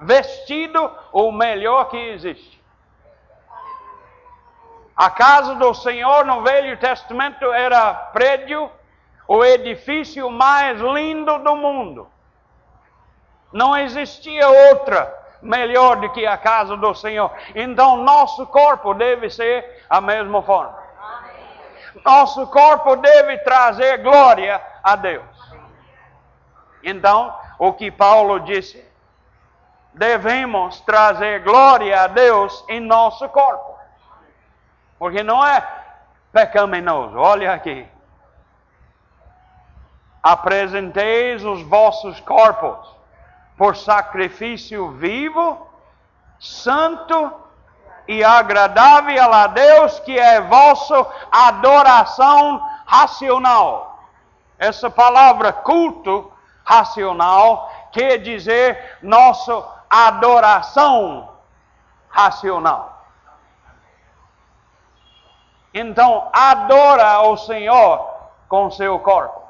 [0.01, 2.59] vestido o melhor que existe.
[4.97, 8.67] A casa do Senhor no Velho Testamento era prédio,
[9.27, 12.09] o edifício mais lindo do mundo.
[13.53, 17.31] Não existia outra melhor do que a casa do Senhor.
[17.53, 20.77] Então, nosso corpo deve ser a mesma forma.
[22.03, 25.23] Nosso corpo deve trazer glória a Deus.
[26.83, 28.83] Então, o que Paulo disse.
[29.93, 33.75] Devemos trazer glória a Deus em nosso corpo.
[34.99, 35.65] Porque não é
[36.33, 37.17] pecaminoso.
[37.17, 37.87] Olha aqui.
[40.21, 42.94] Apresenteis os vossos corpos
[43.57, 45.67] por sacrifício vivo,
[46.39, 47.33] santo
[48.07, 54.03] e agradável a Deus, que é vossa adoração racional.
[54.59, 56.31] Essa palavra culto
[56.63, 61.29] racional quer dizer nossa adoração
[62.09, 62.95] racional.
[65.73, 68.09] Então, adora o Senhor
[68.47, 69.44] com seu corpo.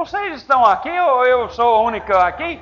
[0.00, 2.58] Vocês estão aqui ou eu sou o único aqui?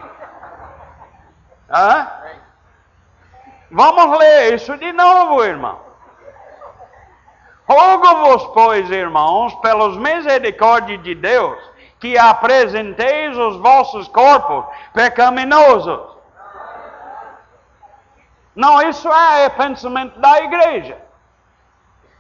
[3.71, 5.79] Vamos ler isso de novo, irmão.
[7.69, 11.57] Rogo-vos, pois, irmãos, pelos misericórdias de Deus,
[12.01, 16.17] que apresenteis os vossos corpos pecaminosos.
[18.57, 20.99] Não, isso é pensamento da igreja.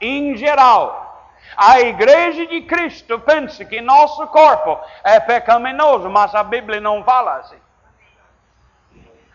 [0.01, 1.08] Em geral.
[1.57, 7.37] A igreja de Cristo pensa que nosso corpo é pecaminoso, mas a Bíblia não fala
[7.37, 7.59] assim.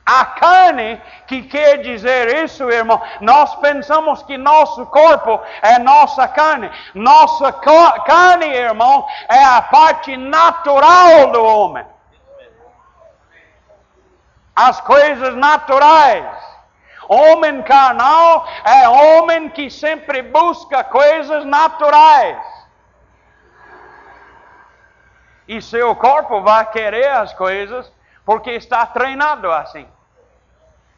[0.06, 6.70] A carne, que quer dizer isso, irmão, nós pensamos que nosso corpo é nossa carne.
[6.94, 11.86] Nossa carne, irmão, é a parte natural do homem.
[14.54, 16.53] As coisas naturais.
[17.14, 22.44] Homem carnal é homem que sempre busca coisas naturais.
[25.48, 27.92] E seu corpo vai querer as coisas
[28.26, 29.88] porque está treinado assim.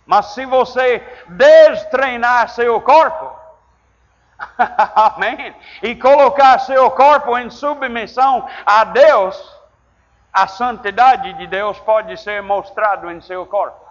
[0.06, 3.36] Mas se você destreinar seu corpo,
[4.96, 5.54] amém,
[5.84, 9.60] e colocar seu corpo em submissão a Deus,
[10.32, 13.85] a santidade de Deus pode ser mostrado em seu corpo.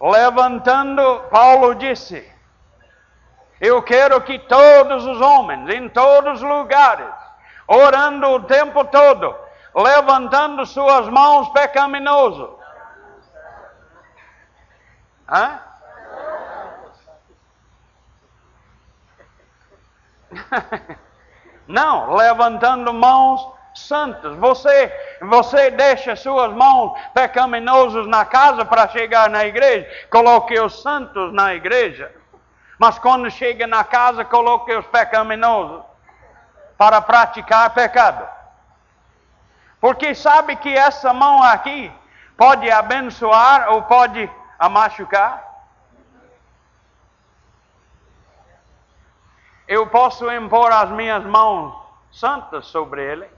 [0.00, 2.30] Levantando, Paulo disse:
[3.60, 7.12] Eu quero que todos os homens, em todos os lugares,
[7.66, 9.34] orando o tempo todo,
[9.74, 12.50] levantando suas mãos pecaminosas.
[15.28, 15.60] Hã?
[21.66, 24.36] Não, levantando mãos santas.
[24.36, 29.88] Você, você deixa suas mãos pecaminosas na casa para chegar na igreja.
[30.10, 32.14] Coloque os santos na igreja.
[32.78, 35.82] Mas quando chega na casa, coloque os pecaminosos
[36.76, 38.26] para praticar pecado.
[39.80, 41.92] Porque sabe que essa mão aqui
[42.36, 44.30] pode abençoar ou pode
[44.70, 45.46] machucar?
[49.66, 51.74] Eu posso impor as minhas mãos
[52.10, 53.37] santas sobre ele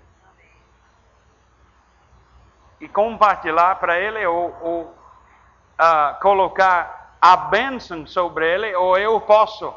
[2.81, 9.73] e compartilhar para ele ou, ou uh, colocar a bênção sobre ele, ou eu posso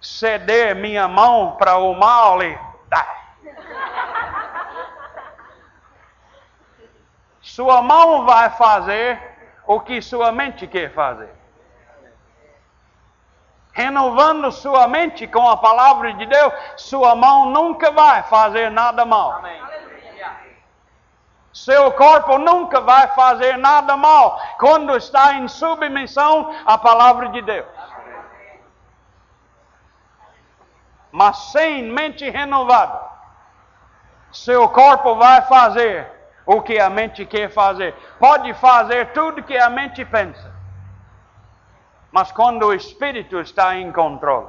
[0.00, 3.20] ceder minha mão para o mal e dar.
[7.42, 9.20] Sua mão vai fazer
[9.66, 11.30] o que sua mente quer fazer.
[13.72, 19.32] Renovando sua mente com a palavra de Deus, sua mão nunca vai fazer nada mal.
[19.32, 19.89] Amém.
[21.52, 27.66] Seu corpo nunca vai fazer nada mal quando está em submissão à palavra de Deus.
[31.10, 33.00] Mas sem mente renovada,
[34.30, 36.08] seu corpo vai fazer
[36.46, 37.94] o que a mente quer fazer.
[38.18, 40.54] Pode fazer tudo que a mente pensa.
[42.12, 44.48] Mas quando o espírito está em controle,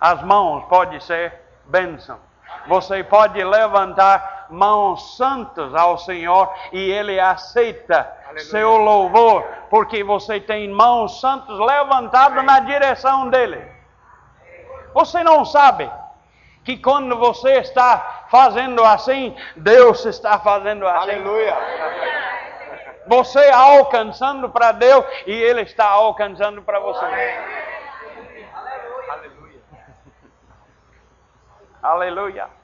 [0.00, 1.34] as mãos podem ser
[1.66, 2.27] bênção.
[2.68, 8.44] Você pode levantar mãos santas ao Senhor e Ele aceita Aleluia.
[8.44, 13.64] seu louvor, porque você tem mãos santas levantadas na direção dele.
[14.92, 15.90] Você não sabe
[16.62, 21.10] que quando você está fazendo assim, Deus está fazendo assim.
[21.10, 21.56] Aleluia.
[23.06, 27.04] Você alcançando para Deus e Ele está alcançando para você.
[29.06, 29.62] Aleluia.
[31.82, 32.57] Aleluia.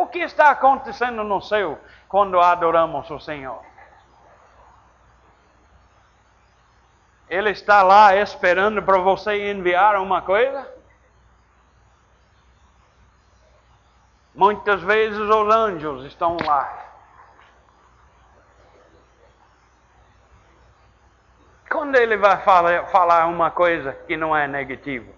[0.00, 1.78] O que está acontecendo no céu
[2.08, 3.62] quando adoramos o Senhor?
[7.28, 10.66] Ele está lá esperando para você enviar uma coisa?
[14.34, 16.86] Muitas vezes os anjos estão lá.
[21.70, 25.12] Quando ele vai falar, falar uma coisa que não é negativa?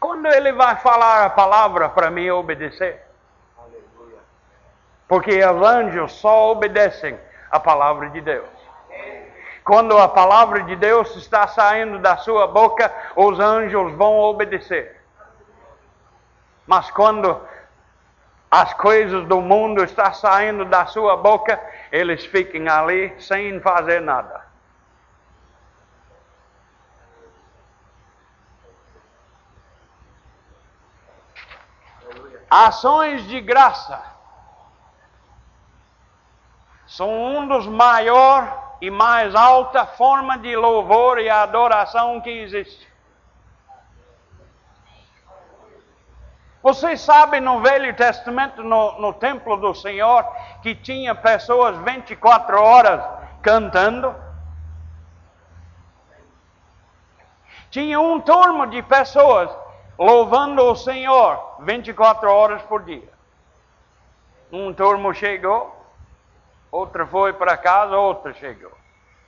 [0.00, 3.05] Quando ele vai falar a palavra para mim obedecer?
[5.08, 7.18] Porque os anjos só obedecem
[7.50, 8.48] a palavra de Deus.
[9.64, 15.00] Quando a palavra de Deus está saindo da sua boca, os anjos vão obedecer.
[16.66, 17.40] Mas quando
[18.50, 24.44] as coisas do mundo estão saindo da sua boca, eles ficam ali sem fazer nada.
[32.48, 34.15] Ações de graça
[36.86, 42.86] são um dos maiores e mais alta forma de louvor e adoração que existe.
[46.62, 50.24] Vocês sabem no Velho Testamento, no, no templo do Senhor,
[50.62, 53.04] que tinha pessoas 24 horas
[53.40, 54.14] cantando?
[57.70, 59.48] Tinha um turno de pessoas
[59.98, 63.12] louvando o Senhor 24 horas por dia.
[64.50, 65.75] Um turno chegou,
[66.70, 68.72] outra foi para casa, outra chegou.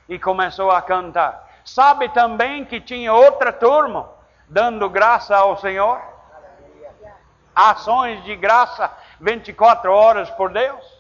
[0.09, 1.49] E começou a cantar.
[1.65, 4.11] Sabe também que tinha outra turma
[4.49, 6.01] dando graça ao Senhor?
[7.55, 10.99] Ações de graça 24 horas por Deus?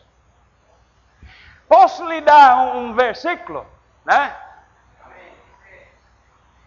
[1.68, 3.66] Posso lhe dar um, versículo,
[4.04, 4.34] né?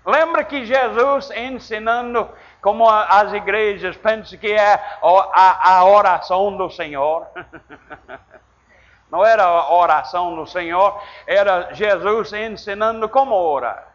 [0.05, 2.30] Lembra que Jesus ensinando
[2.61, 7.28] como as igrejas pensam que é a, a oração do Senhor?
[9.12, 13.89] Não era a oração do Senhor, era Jesus ensinando como orar.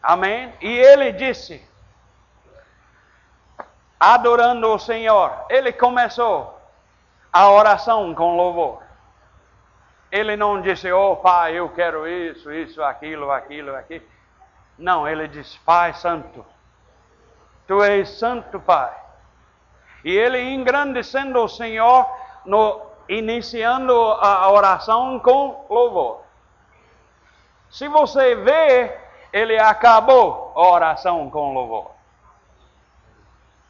[0.00, 0.54] Amém?
[0.60, 1.60] E ele disse,
[3.98, 6.60] adorando o Senhor, ele começou
[7.32, 8.82] a oração com louvor.
[10.12, 14.06] Ele não disse, oh Pai, eu quero isso, isso, aquilo, aquilo, aquilo.
[14.78, 16.46] Não, ele disse, Pai Santo,
[17.66, 18.96] Tu és Santo Pai.
[20.04, 22.08] E ele engrandecendo o Senhor
[22.46, 26.22] no iniciando a oração com louvor.
[27.70, 28.98] Se você vê,
[29.32, 31.90] ele acabou a oração com louvor.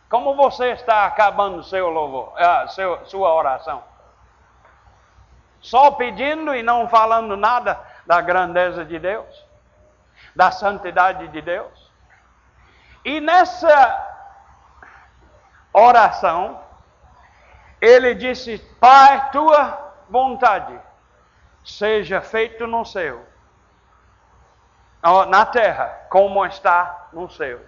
[0.09, 3.82] Como você está acabando seu louvor, uh, seu, sua oração?
[5.61, 9.45] Só pedindo e não falando nada da grandeza de Deus,
[10.34, 11.91] da santidade de Deus.
[13.05, 14.07] E nessa
[15.72, 16.61] oração,
[17.81, 20.79] ele disse: Pai, tua vontade
[21.64, 23.24] seja feito no céu,
[25.29, 27.61] na terra, como está no céu.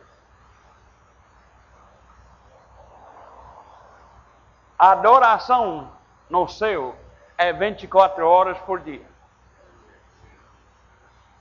[4.78, 5.92] Adoração
[6.30, 6.96] no céu
[7.36, 9.06] é 24 horas por dia.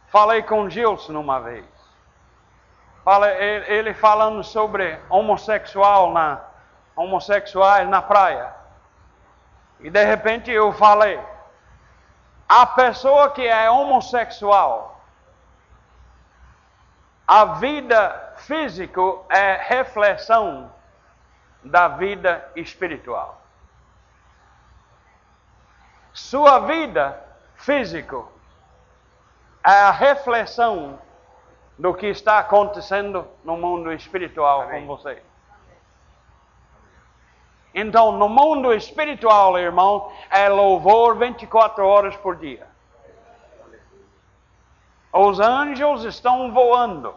[0.09, 1.65] Falei com Gilson uma vez.
[3.67, 6.41] Ele falando sobre homossexual na,
[6.95, 8.58] homossexuais na praia.
[9.79, 11.19] E de repente eu falei:
[12.47, 15.01] a pessoa que é homossexual,
[17.27, 20.71] a vida física é reflexão
[21.63, 23.39] da vida espiritual.
[26.13, 27.23] Sua vida
[27.55, 28.23] física
[29.63, 30.99] é a reflexão
[31.77, 34.81] do que está acontecendo no mundo espiritual Amém.
[34.81, 35.21] com você.
[37.73, 42.67] Então, no mundo espiritual, irmão, é louvor 24 horas por dia.
[45.11, 47.13] Os anjos estão voando,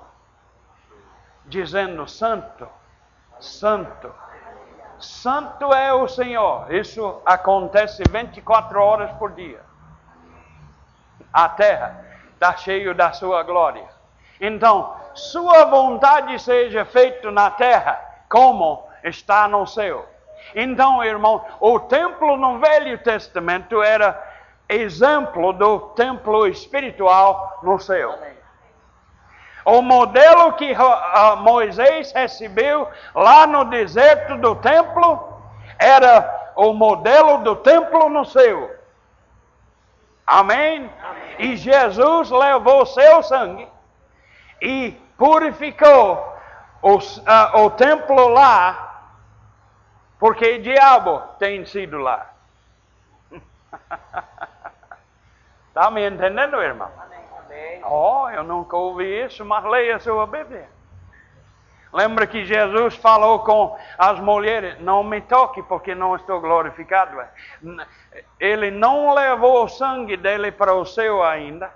[1.47, 2.69] dizendo: Santo,
[3.41, 4.13] Santo,
[4.99, 6.73] Santo é o Senhor.
[6.73, 9.61] Isso acontece 24 horas por dia.
[11.33, 13.87] A terra está cheia da sua glória.
[14.41, 20.12] Então, sua vontade seja feita na terra, como está no céu.
[20.55, 24.20] Então, irmão, o templo no Velho Testamento era
[24.68, 28.18] exemplo do templo espiritual no céu.
[29.64, 30.74] O modelo que
[31.38, 35.40] Moisés recebeu lá no deserto do templo
[35.78, 38.70] era o modelo do templo no céu.
[40.26, 40.90] Amém?
[41.03, 41.22] Amém.
[41.38, 43.68] E Jesus levou seu sangue
[44.61, 46.32] e purificou
[46.80, 48.91] o, uh, o templo lá
[50.23, 52.31] porque diabo tem sido lá.
[55.66, 56.89] Está me entendendo, irmão?
[57.85, 60.68] Oh, eu nunca ouvi isso, mas leia a sua Bíblia.
[61.93, 67.20] Lembra que Jesus falou com as mulheres: Não me toque, porque não estou glorificado.
[68.39, 71.68] Ele não levou o sangue dele para o céu ainda.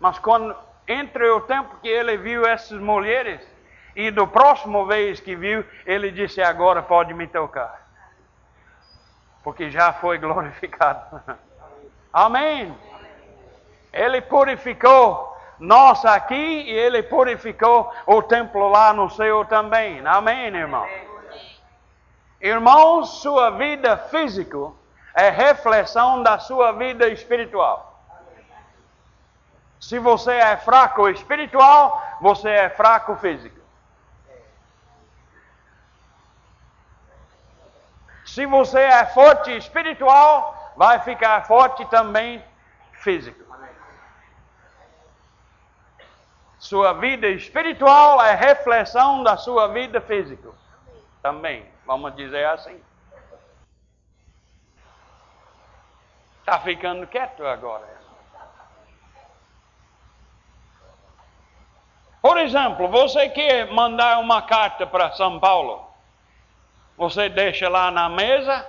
[0.00, 0.52] Mas quando,
[0.88, 3.51] entre o tempo que ele viu essas mulheres,
[3.94, 7.86] E do próximo vez que viu, ele disse: Agora pode me tocar.
[9.42, 11.20] Porque já foi glorificado.
[12.12, 12.74] Amém.
[13.92, 20.04] Ele purificou nós aqui e ele purificou o templo lá no céu também.
[20.06, 20.86] Amém, irmão?
[22.40, 24.58] Irmãos, sua vida física
[25.14, 28.02] é reflexão da sua vida espiritual.
[29.78, 33.61] Se você é fraco espiritual, você é fraco físico.
[38.32, 42.42] Se você é forte espiritual, vai ficar forte também
[42.94, 43.44] físico.
[46.58, 50.48] Sua vida espiritual é reflexão da sua vida física.
[51.20, 52.82] Também, vamos dizer assim.
[56.40, 57.86] Está ficando quieto agora.
[62.22, 65.91] Por exemplo, você quer mandar uma carta para São Paulo?
[67.02, 68.64] Você deixa lá na mesa.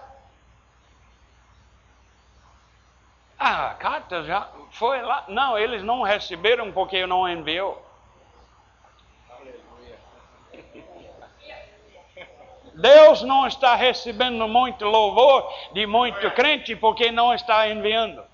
[3.37, 5.23] Ah, a carta já foi lá.
[5.27, 7.79] Não, eles não receberam porque eu não enviou.
[12.73, 18.25] Deus não está recebendo muito louvor de muito crente porque não está enviando.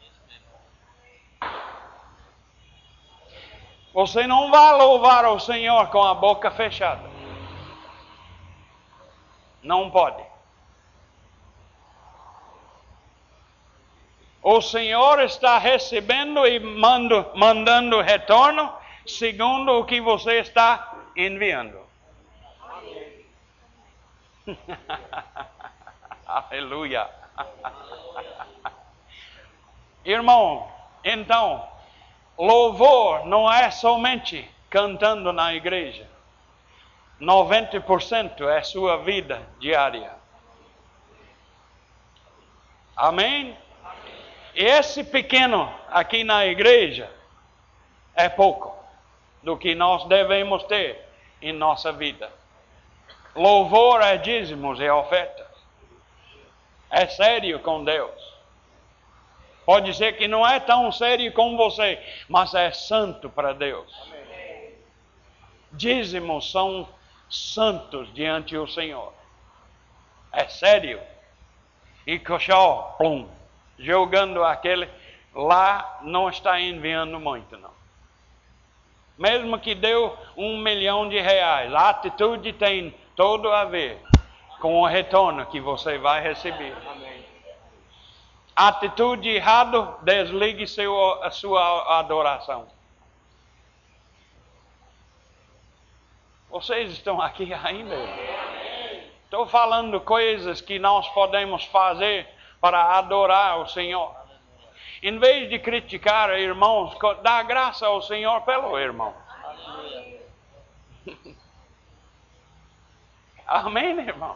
[3.94, 7.09] Você não vai louvar o Senhor com a boca fechada.
[9.62, 10.24] Não pode.
[14.42, 18.74] O Senhor está recebendo e mando, mandando retorno
[19.06, 21.78] segundo o que você está enviando.
[26.26, 27.10] Aleluia.
[30.06, 30.72] Irmão,
[31.04, 31.68] então,
[32.38, 36.08] louvor não é somente cantando na igreja.
[37.20, 40.12] 90% é sua vida diária.
[42.96, 43.58] Amém?
[44.56, 47.10] E esse pequeno aqui na igreja
[48.16, 48.76] é pouco
[49.44, 51.08] do que nós devemos ter
[51.42, 52.32] em nossa vida.
[53.36, 55.48] Louvor é dízimos e ofertas.
[56.90, 58.30] É sério com Deus.
[59.66, 63.94] Pode ser que não é tão sério com você, mas é santo para Deus.
[65.72, 66.88] Dízimos são
[67.30, 69.14] santos diante do Senhor.
[70.32, 71.00] É sério.
[72.06, 73.30] E coxó, plum,
[73.78, 74.90] jogando aquele
[75.34, 77.72] lá não está enviando muito, não.
[79.18, 84.02] Mesmo que deu um milhão de reais, a atitude tem todo a ver
[84.60, 86.76] com o retorno que você vai receber.
[86.90, 87.26] Amém.
[88.56, 92.68] Atitude errada, desligue seu, a sua adoração.
[96.50, 97.96] Vocês estão aqui ainda?
[99.24, 102.28] Estou falando coisas que nós podemos fazer
[102.60, 104.16] para adorar o Senhor.
[105.04, 109.14] Em vez de criticar irmãos, dá graça ao Senhor pelo irmão.
[113.46, 114.36] Amém, irmão?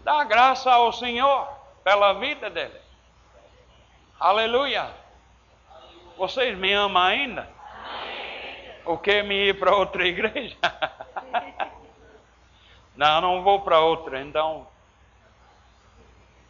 [0.00, 1.48] Dá graça ao Senhor
[1.84, 2.80] pela vida dele.
[4.18, 4.90] Aleluia.
[6.16, 7.55] Vocês me amam ainda?
[8.86, 10.56] O que me ir para outra igreja?
[12.94, 14.68] não, não vou para outra, então.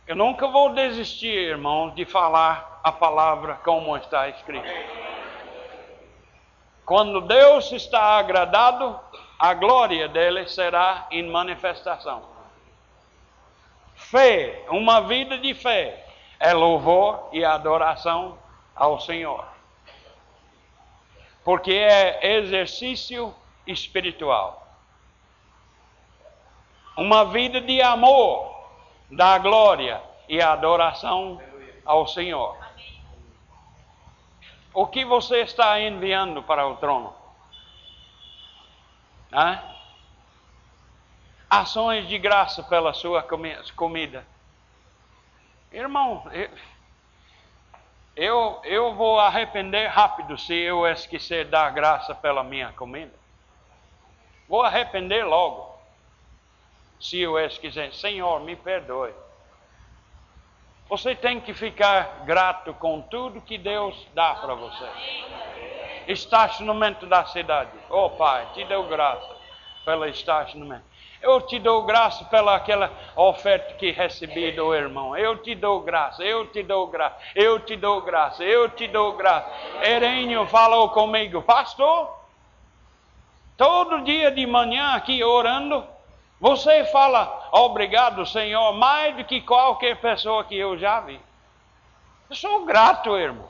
[0.07, 4.69] Eu nunca vou desistir, irmãos, de falar a palavra como está escrito.
[6.85, 9.01] Quando Deus está agradado,
[9.39, 12.23] a glória dele será em manifestação.
[13.95, 16.07] Fé, uma vida de fé,
[16.39, 18.39] é louvor e adoração
[18.77, 19.56] ao Senhor
[21.47, 23.33] porque é exercício
[23.69, 24.67] espiritual.
[26.97, 28.53] Uma vida de amor,
[29.13, 31.41] da glória e adoração
[31.85, 32.59] ao Senhor.
[34.75, 37.15] O que você está enviando para o trono?
[39.33, 39.63] Hã?
[41.49, 43.25] Ações de graça pela sua
[43.77, 44.27] comida.
[45.71, 46.25] Irmão,
[48.17, 53.13] eu, eu vou arrepender rápido se eu esquecer dar graça pela minha comida.
[54.49, 55.77] Vou arrepender logo.
[56.99, 59.13] Se eu esquecer, Senhor, me perdoe.
[60.89, 64.89] Você tem que ficar grato com tudo que Deus dá para você.
[66.09, 67.73] Estacionamento da cidade.
[67.91, 69.37] Oh Pai, te deu graça
[69.85, 70.85] pelo estacionamento.
[71.27, 75.17] Eu te dou graça pela aquela oferta que recebi do irmão.
[75.17, 79.15] Eu te dou graça, eu te dou graça, eu te dou graça, eu te dou
[79.15, 79.51] graça.
[79.83, 82.17] Erênio falou comigo, pastor,
[83.57, 85.85] todo dia de manhã aqui orando,
[86.41, 91.21] você fala obrigado, Senhor, mais do que qualquer pessoa que eu já vi.
[92.31, 93.49] Eu sou grato, irmão,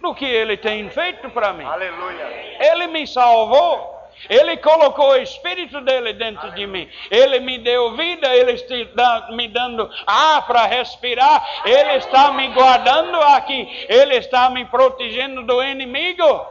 [0.00, 1.64] do que Ele tem feito para mim.
[1.64, 2.56] Aleluia.
[2.58, 3.95] Ele me salvou.
[4.28, 6.88] Ele colocou o Espírito dele dentro de mim.
[7.10, 11.46] Ele me deu vida, Ele está me dando ar para respirar.
[11.64, 13.86] Ele está me guardando aqui.
[13.88, 16.46] Ele está me protegendo do inimigo.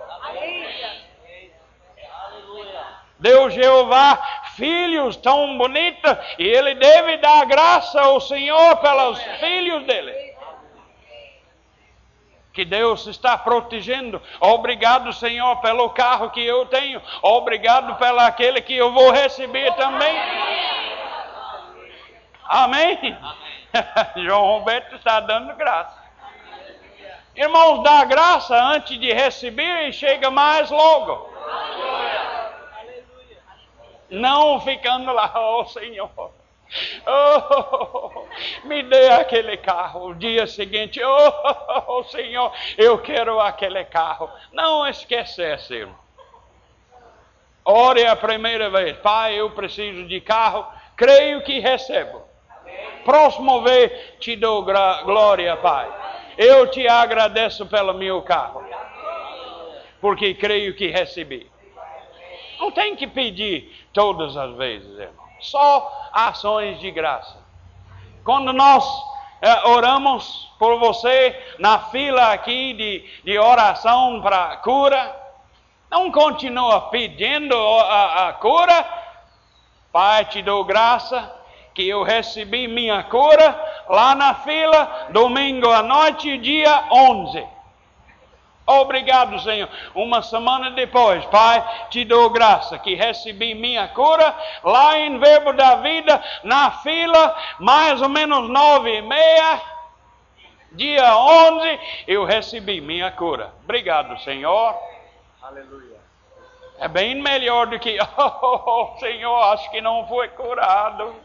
[3.19, 4.21] Deus Jeová,
[4.55, 10.34] filhos tão bonitos, e Ele deve dar graça ao Senhor pelos filhos dele
[12.55, 14.21] que Deus está protegendo.
[14.39, 17.01] Obrigado, Senhor, pelo carro que eu tenho.
[17.21, 20.17] Obrigado pelo aquele que eu vou receber também.
[22.47, 22.97] Amém?
[23.03, 23.17] Amém.
[24.25, 26.05] João Roberto está dando graça.
[27.35, 31.29] Irmãos, dá graça antes de receber e chega mais logo.
[34.09, 36.09] Não ficando lá, oh Senhor.
[37.05, 38.25] Oh,
[38.65, 40.09] me dê aquele carro.
[40.09, 44.29] O dia seguinte, oh, oh, Senhor, eu quero aquele carro.
[44.51, 45.87] Não esquecesse.
[47.63, 52.23] Ore a primeira vez, Pai, eu preciso de carro, creio que recebo.
[53.03, 55.91] Próximo vez te dou glória, Pai.
[56.37, 58.63] Eu te agradeço pelo meu carro,
[60.01, 61.49] porque creio que recebi.
[62.59, 67.37] Não tem que pedir todas as vezes, irmão só ações de graça.
[68.23, 68.85] Quando nós
[69.41, 75.15] é, oramos por você na fila aqui de, de oração para cura,
[75.89, 78.85] não continua pedindo a, a cura.
[79.91, 81.33] Pai, te dou graça
[81.73, 87.54] que eu recebi minha cura lá na fila, domingo à noite, dia 11.
[88.67, 89.69] Obrigado, Senhor.
[89.93, 95.75] Uma semana depois, Pai, te dou graça que recebi minha cura lá em Verbo da
[95.75, 99.61] Vida, na fila, mais ou menos nove e meia,
[100.71, 103.53] dia onze, eu recebi minha cura.
[103.63, 104.75] Obrigado, Senhor.
[105.43, 105.95] Aleluia.
[106.79, 111.15] É bem melhor do que, oh, Senhor, acho que não foi curado.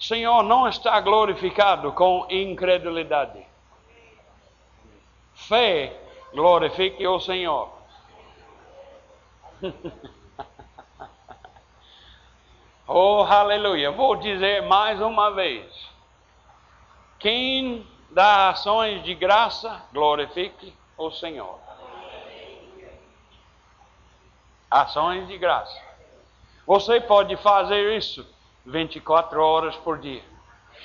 [0.00, 3.46] Senhor não está glorificado com incredulidade.
[5.34, 5.94] Fé
[6.32, 7.68] glorifique o Senhor.
[12.88, 13.90] oh, aleluia.
[13.90, 15.70] Vou dizer mais uma vez.
[17.18, 21.58] Quem dá ações de graça, glorifique o Senhor.
[24.70, 25.78] Ações de graça.
[26.66, 28.26] Você pode fazer isso
[28.64, 30.22] 24 horas por dia.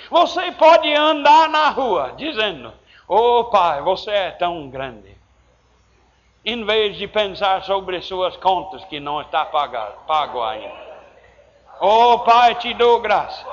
[0.09, 2.73] Você pode andar na rua dizendo:
[3.07, 5.15] Oh Pai, você é tão grande.
[6.43, 10.85] Em vez de pensar sobre suas contas que não está pagado, pago ainda.
[11.79, 13.45] Oh Pai, te dou graça.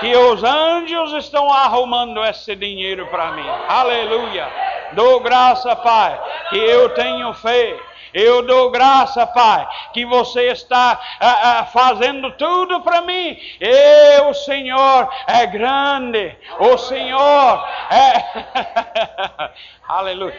[0.00, 3.46] Que os anjos estão arrumando esse dinheiro para mim.
[3.68, 4.48] Aleluia.
[4.92, 7.78] Dou graça, Pai, que eu tenho fé
[8.12, 13.38] eu dou graça, Pai, que você está ah, ah, fazendo tudo para mim.
[13.60, 16.36] E o Senhor é grande.
[16.58, 19.50] O Senhor é.
[19.88, 20.38] Aleluia.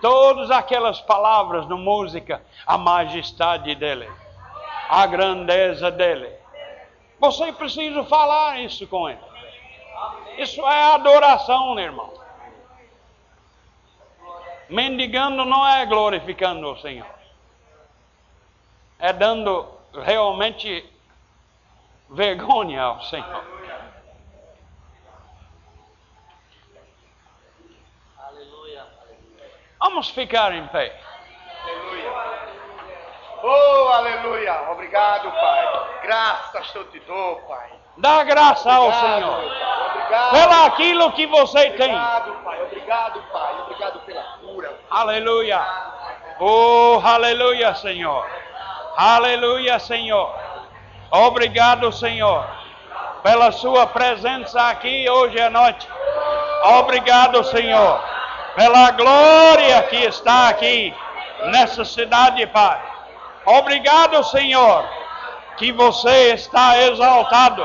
[0.00, 4.10] Todas aquelas palavras na música, a majestade dele,
[4.88, 6.30] a grandeza dele.
[7.18, 9.18] Você precisa falar isso com ele.
[10.36, 12.23] Isso é adoração, irmão.
[14.68, 17.06] Mendigando não é glorificando o Senhor.
[18.98, 20.90] É dando realmente
[22.08, 23.44] vergonha ao Senhor.
[28.18, 28.86] Aleluia.
[29.78, 30.98] Vamos ficar em pé.
[31.62, 32.12] Aleluia.
[33.42, 34.70] Oh, aleluia.
[34.70, 36.00] Obrigado, Pai.
[36.02, 37.70] Graças eu te dou, Pai.
[37.98, 39.93] Dá graça ao Senhor.
[40.14, 40.30] Obrigado.
[40.30, 41.94] Pelo aquilo que você tem.
[41.94, 42.62] Obrigado, Pai.
[42.62, 43.54] Obrigado, Pai.
[43.62, 44.78] Obrigado pela cura.
[44.90, 45.60] Aleluia.
[46.38, 48.26] Oh, aleluia, Senhor.
[48.96, 50.44] Aleluia, Senhor.
[51.10, 52.44] Obrigado, Senhor,
[53.22, 55.88] pela sua presença aqui hoje à noite.
[56.78, 58.02] Obrigado, Senhor,
[58.56, 60.92] pela glória que está aqui
[61.52, 62.80] nessa cidade, Pai.
[63.46, 64.84] Obrigado, Senhor,
[65.56, 67.64] que você está exaltado,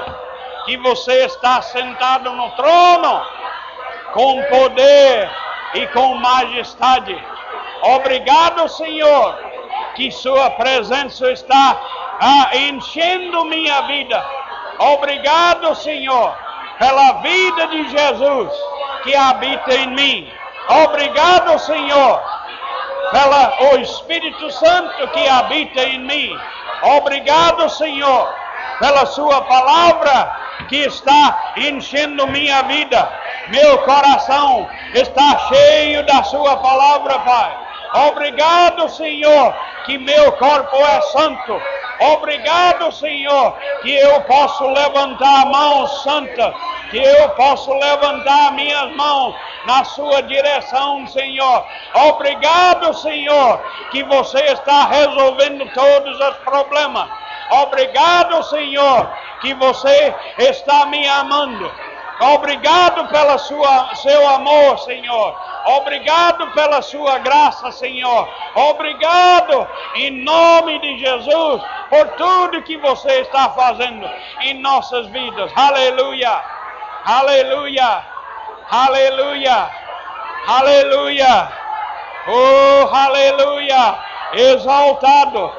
[0.65, 3.21] que você está sentado no trono
[4.13, 5.29] com poder
[5.73, 7.17] e com majestade.
[7.83, 9.37] Obrigado, Senhor,
[9.95, 11.79] que Sua presença está
[12.19, 14.23] ah, enchendo minha vida.
[14.79, 16.35] Obrigado, Senhor,
[16.77, 18.51] pela vida de Jesus
[19.03, 20.31] que habita em mim.
[20.69, 22.21] Obrigado, Senhor,
[23.11, 26.39] pelo Espírito Santo que habita em mim.
[26.83, 28.33] Obrigado, Senhor,
[28.79, 30.31] pela Sua palavra
[30.67, 33.11] que está enchendo minha vida.
[33.49, 37.57] Meu coração está cheio da Sua palavra, Pai.
[38.07, 39.53] Obrigado, Senhor,
[39.85, 41.59] que meu corpo é santo.
[41.99, 46.53] Obrigado, Senhor, que eu posso levantar a mão santa,
[46.91, 51.65] que eu posso levantar minhas mãos na sua direção, Senhor.
[52.09, 53.59] Obrigado, Senhor,
[53.91, 57.09] que você está resolvendo todos os problemas.
[57.49, 61.71] Obrigado, Senhor, que você está me amando.
[62.21, 62.89] Obrigado
[63.39, 65.35] sua seu amor, Senhor.
[65.65, 68.29] Obrigado pela sua graça, Senhor.
[68.55, 74.09] Obrigado em nome de Jesus por tudo que você está fazendo
[74.41, 75.51] em nossas vidas.
[75.55, 76.43] Aleluia.
[77.05, 78.03] Aleluia.
[78.69, 79.69] Aleluia.
[80.47, 81.51] Aleluia.
[82.27, 83.97] Oh, aleluia.
[84.33, 85.51] Exaltado.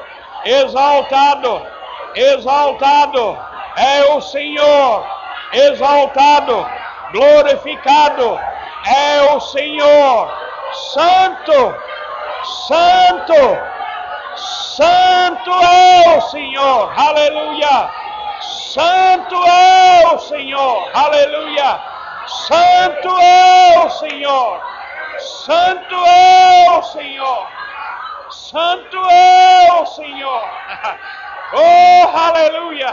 [0.45, 1.80] Exaltado.
[2.15, 3.37] Exaltado
[3.75, 5.05] é o Senhor.
[5.53, 6.67] Exaltado,
[7.11, 8.39] glorificado
[8.85, 10.31] é o Senhor.
[10.93, 11.75] Santo,
[12.67, 13.59] Santo,
[14.75, 16.93] Santo é o Senhor.
[16.97, 17.89] Aleluia.
[18.73, 20.89] Santo é o Senhor.
[20.93, 21.79] Aleluia.
[22.47, 24.61] Santo é o Senhor.
[25.45, 27.47] Santo é o Senhor.
[28.29, 30.43] Santo é o Senhor.
[31.53, 32.07] Oh,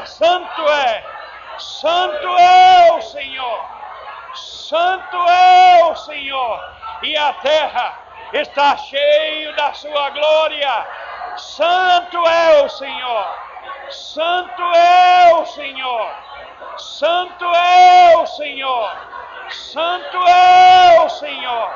[0.06, 1.04] Santo é.
[1.58, 3.64] Santo é o Senhor.
[4.34, 6.60] Santo é o Senhor.
[7.02, 7.98] E a terra
[8.32, 10.86] está cheia da sua glória.
[11.36, 13.38] Santo é o Senhor.
[13.90, 16.10] Santo é o Senhor.
[16.76, 18.90] Santo é o Senhor.
[19.50, 21.74] Santo é o Senhor.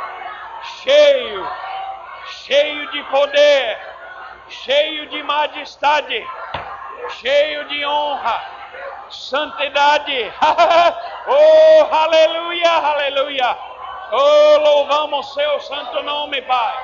[0.82, 1.50] Cheio,
[2.26, 3.78] cheio de poder,
[4.48, 6.24] cheio de majestade,
[7.10, 8.42] cheio de honra,
[9.10, 10.32] santidade.
[11.26, 13.58] oh, aleluia, aleluia.
[14.12, 16.74] Oh, louvamos seu santo nome, Pai.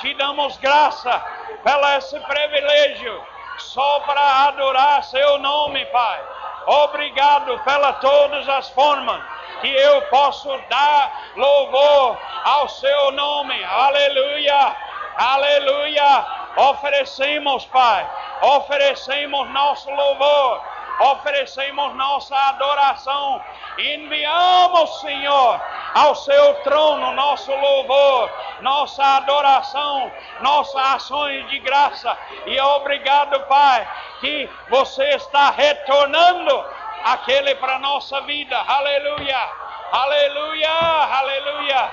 [0.00, 1.22] Te damos graça
[1.62, 3.22] pelo esse privilégio
[3.58, 6.20] só para adorar seu nome, Pai.
[6.66, 9.22] Obrigado pela todas as formas
[9.60, 13.62] que eu posso dar louvor ao seu nome.
[13.64, 14.76] Aleluia.
[15.16, 16.43] Aleluia.
[16.56, 18.08] Oferecemos, Pai.
[18.42, 23.42] Oferecemos nosso louvor oferecemos nossa adoração,
[23.78, 25.60] enviamos, Senhor,
[25.94, 28.30] ao seu trono nosso louvor,
[28.60, 32.16] nossa adoração, nossas ações de graça.
[32.46, 33.86] E obrigado, Pai,
[34.20, 36.64] que você está retornando
[37.04, 38.56] aquele para nossa vida.
[38.56, 39.50] Aleluia,
[39.92, 41.90] aleluia, aleluia.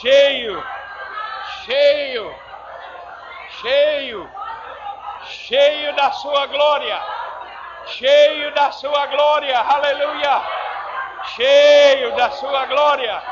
[0.00, 0.64] Cheio,
[1.64, 2.41] cheio,
[3.60, 4.30] cheio,
[5.24, 7.22] cheio da sua glória
[7.86, 10.42] cheio da sua glória, aleluia,
[11.34, 13.22] cheio da sua glória,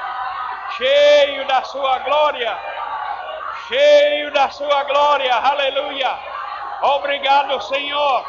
[0.76, 2.58] cheio da sua glória,
[3.68, 6.18] cheio da sua glória, aleluia.
[6.82, 8.24] Obrigado, Senhor,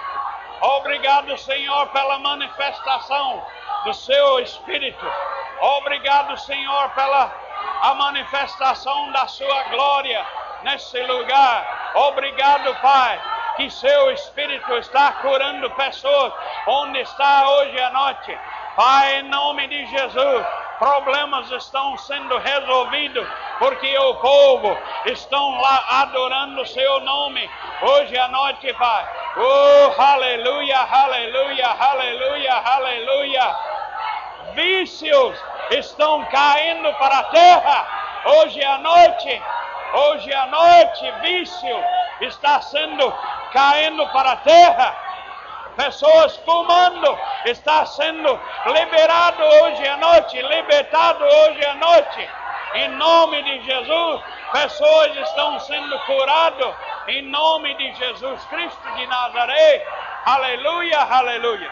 [0.61, 3.43] obrigado, Senhor, pela manifestação
[3.85, 5.05] do seu Espírito,
[5.59, 7.31] obrigado, Senhor, pela
[7.83, 10.23] a manifestação da sua glória
[10.63, 11.80] nesse lugar.
[11.93, 13.19] Obrigado, Pai,
[13.57, 16.33] que seu Espírito está curando pessoas
[16.67, 18.37] onde está hoje à noite.
[18.75, 20.45] Pai, em nome de Jesus,
[20.79, 23.27] problemas estão sendo resolvidos
[23.59, 27.49] porque o povo estão lá adorando o seu nome
[27.81, 29.05] hoje à noite, Pai.
[29.35, 33.55] Oh, aleluia, aleluia, aleluia, aleluia.
[34.53, 35.37] Vícios
[35.71, 37.87] estão caindo para a terra
[38.25, 39.41] hoje à noite.
[39.93, 41.83] Hoje à noite, vício
[42.21, 43.13] está sendo
[43.51, 44.95] caindo para a terra.
[45.75, 52.29] Pessoas fumando, está sendo liberado hoje à noite, libertado hoje à noite.
[52.75, 54.21] Em nome de Jesus,
[54.53, 56.75] pessoas estão sendo curadas
[57.07, 59.85] em nome de Jesus Cristo de Nazaré.
[60.25, 61.71] Aleluia, aleluia.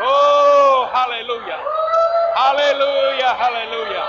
[0.00, 1.58] Oh, aleluia.
[2.34, 4.04] Aleluia, aleluia.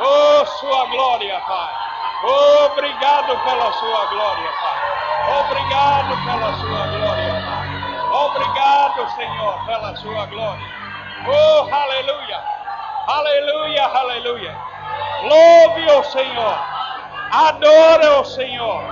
[0.00, 1.85] Oh, sua glória, Pai.
[2.22, 5.40] Obrigado pela sua glória, Pai.
[5.40, 7.76] Obrigado pela sua glória, Pai.
[8.10, 10.66] Obrigado, Senhor, pela sua glória.
[11.26, 12.40] Oh, aleluia.
[13.06, 14.56] Aleluia, aleluia.
[15.22, 16.58] Louve o Senhor.
[17.32, 18.82] Adore o Senhor.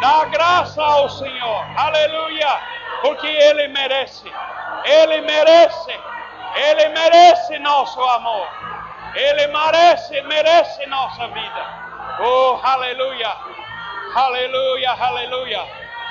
[0.00, 1.66] Dá graça ao Senhor.
[1.76, 2.60] Aleluia.
[3.02, 4.30] Porque Ele merece.
[4.84, 6.00] Ele merece.
[6.54, 8.48] Ele merece nosso amor.
[9.14, 11.79] Ele merece, merece nossa vida.
[12.22, 13.34] Oh, aleluia.
[14.14, 15.66] Aleluia, aleluia.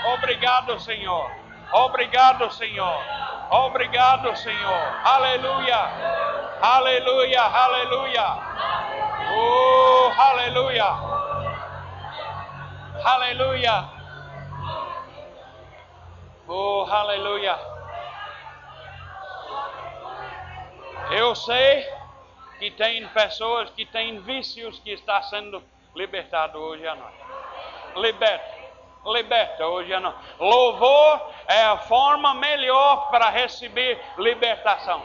[0.06, 1.30] Obrigado, Senhor.
[1.72, 3.00] Obrigado, Senhor.
[3.52, 4.84] Obrigado, Senhor.
[5.04, 5.78] Aleluia.
[6.62, 8.26] Aleluia, aleluia.
[9.32, 10.86] Oh, aleluia.
[13.06, 13.90] Aleluia.
[16.48, 17.56] Oh, aleluia.
[21.12, 21.88] Eu sei
[22.58, 25.64] que tem pessoas que têm vícios que está sendo
[26.00, 27.18] libertado hoje à noite.
[27.98, 28.60] Liberta.
[29.06, 30.18] Liberta hoje à noite.
[30.40, 35.02] Louvor é a forma melhor para receber libertação.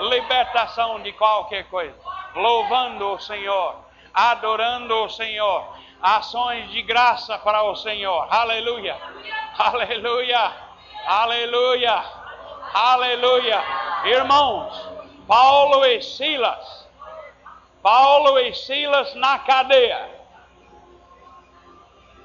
[0.00, 1.96] Libertação de qualquer coisa.
[2.34, 3.74] Louvando o Senhor,
[4.12, 8.26] adorando o Senhor, ações de graça para o Senhor.
[8.30, 8.98] Aleluia.
[9.56, 10.52] Aleluia.
[11.06, 12.04] Aleluia.
[12.74, 13.64] Aleluia.
[14.04, 14.90] Irmãos,
[15.26, 16.79] Paulo e Silas.
[17.82, 20.20] Paulo e Silas na cadeia.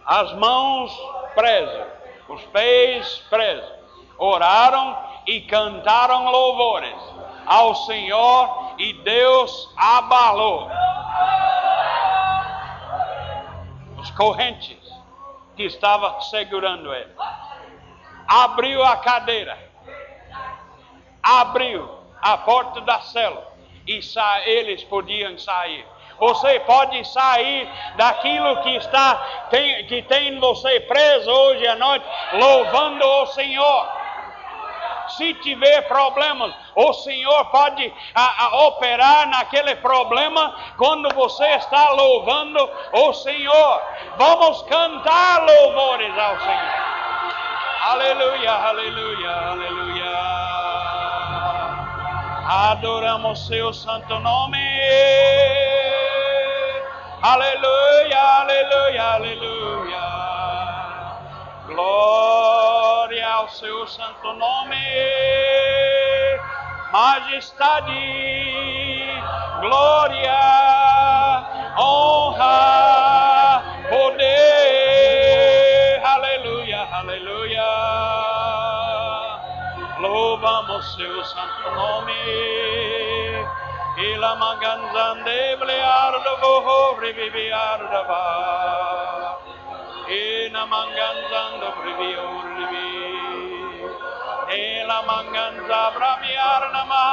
[0.06, 0.96] As mãos
[1.34, 1.88] presas,
[2.28, 3.76] os pés presos.
[4.18, 6.96] Oraram e cantaram louvores
[7.46, 10.70] ao Senhor e Deus abalou
[13.98, 14.78] os correntes
[15.56, 17.14] que estavam segurando ele.
[18.28, 19.58] Abriu a cadeira,
[21.22, 21.90] abriu
[22.22, 23.55] a porta da cela
[23.88, 24.00] e
[24.46, 25.86] eles podiam sair.
[26.20, 27.68] Você pode sair
[27.98, 29.16] daquilo que está
[29.50, 34.06] tem, que tem você preso hoje à noite, louvando o Senhor.
[35.10, 42.70] Se tiver problemas, o Senhor pode a, a, operar naquele problema quando você está louvando
[42.94, 43.82] o Senhor.
[44.18, 46.86] Vamos cantar louvores ao Senhor.
[47.82, 50.05] Aleluia, aleluia, aleluia.
[52.48, 54.60] Adoramos seu santo nome.
[57.20, 60.00] Aleluia, aleluia, aleluia.
[61.66, 64.78] Glória ao seu santo nome.
[66.92, 67.92] Majestade,
[69.62, 70.38] glória,
[71.80, 73.05] honra,
[84.26, 89.38] la manganzande bleardo voho reviviardo va.
[90.08, 92.94] E la manganzando previor rivi.
[94.50, 97.06] E la manganza bramiar nama.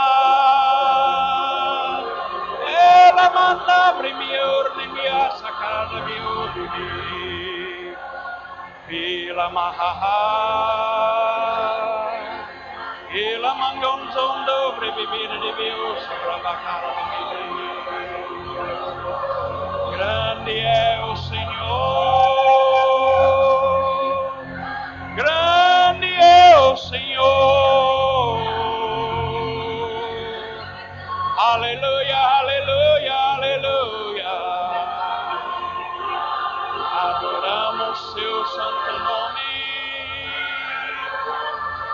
[2.81, 7.95] E la manda primior rivia sacada mior rivi.
[8.89, 11.41] E la mahaha.
[13.53, 17.12] E la mangonzondo previvere di Dio sopra la cara di
[19.94, 21.42] Grande è o Signore,
[25.16, 28.50] grande è o Signore.
[31.53, 34.34] Alleluia, alleluia, alleluia.
[37.03, 39.50] Adoramos seu santo nome.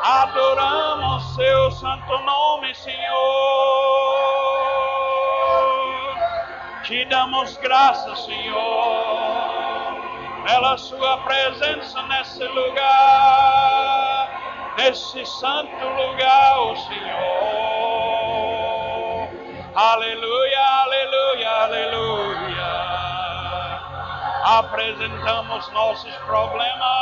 [0.04, 2.98] Adoramos seu santo nome, Senhor.
[6.82, 9.94] Te damos graças, Senhor,
[10.44, 14.28] pela Sua presença nesse lugar,
[14.78, 17.28] nesse santo lugar, o Senhor.
[19.76, 22.66] Aleluia, aleluia, aleluia.
[24.42, 26.98] Apresentamos nossos problemas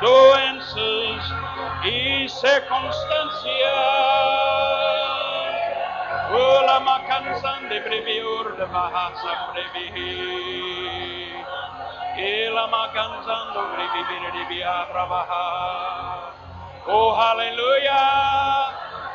[0.00, 1.53] doenças
[1.84, 3.44] e circunstâncias.
[6.32, 9.92] Ula macansan de breviur de bahasa brevi.
[12.16, 16.32] Ila macansan do brevi de via trabajar.
[16.86, 18.00] Oh, aleluia,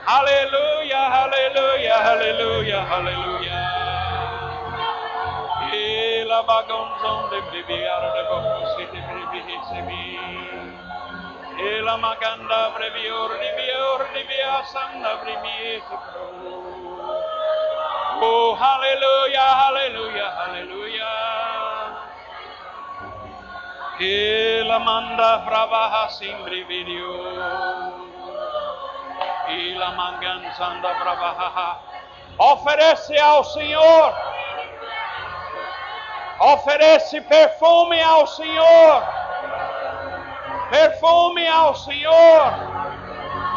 [0.05, 3.61] aleluia, aleluia, aleluia, aleluia.
[5.73, 10.38] Ila bagonzon de breviar de bocosi de brevi recebi.
[11.59, 15.19] Ela maganda brevior di vior di via sanda
[18.23, 21.11] Oh, hallelujah, hallelujah, hallelujah.
[23.99, 27.11] Ela manda brava simbri video.
[29.51, 31.75] Ela mangan sanda brava.
[32.39, 34.15] Oferece ao Senhor.
[36.39, 39.18] Oferece perfume ao Senhor
[40.69, 42.53] perfume ao Senhor,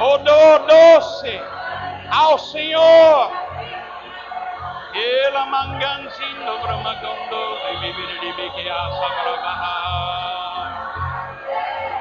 [0.01, 1.41] odor doce
[2.11, 3.33] ao Senhor.
[4.95, 7.43] Ela mangansindo bramagondo
[7.81, 9.77] bibiri dibiki asabrabaha.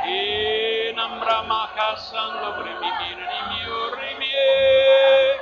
[0.05, 5.39] E nambramakasando brimimiri miurimie.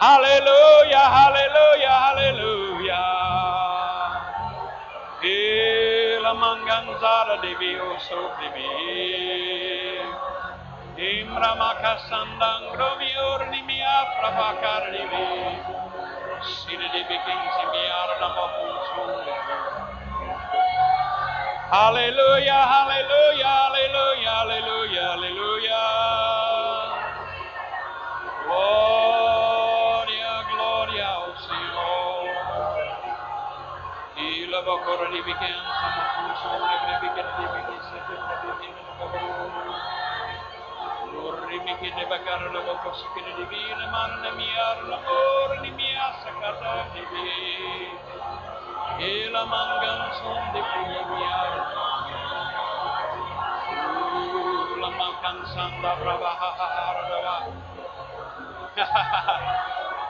[0.00, 3.19] Aleluia, aleluia, aleluia.
[6.30, 8.70] Ela manganzara devio soprimi.
[10.94, 15.02] Imra makasandang groviorni mi afra bakarni
[16.38, 19.34] Sire de bikin si mi arna mafunsunde.
[21.72, 25.82] Aleluia, aleluia, aleluia, aleluia, aleluia.
[28.46, 32.30] Glória, glória ao Senhor.
[34.16, 35.22] E leva a cor de
[42.10, 46.30] bakar na wo kosi kene di bine man na miar na or ni mia sa
[46.42, 47.22] kata di bi
[48.98, 51.38] e la mangan son di pu ni mia
[54.82, 57.38] la mangan san Hahaha, braba ha ha ha ra ha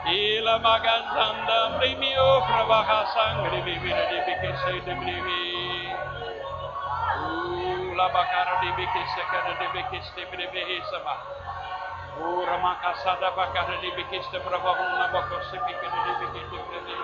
[0.09, 4.17] e la mangan san da pri mi o braba ha san di bi bi di
[4.25, 5.15] bi ke se di bi
[10.49, 11.15] bi sama
[13.81, 16.97] Di biki stibra bahuna bako sipiki di biki stibri bihi.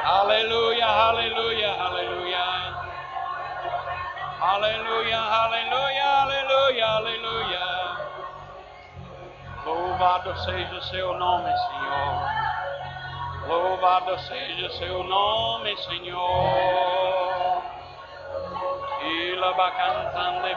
[0.00, 2.72] Hallelujah, hallelujah, hallelujah.
[4.40, 7.70] Hallelujah, hallelujah, hallelujah, hallelujah.
[9.66, 12.14] Louvado seja o seu nome, Senhor.
[13.46, 17.62] Louvado seja o seu nome, Senhor.
[19.04, 20.54] Ila bakantan de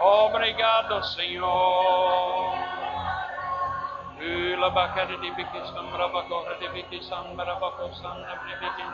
[0.00, 2.54] Obrigado, Senhor.
[4.20, 8.92] Ila bakari di bikisam rabakora di bikisam rabakosan de bikin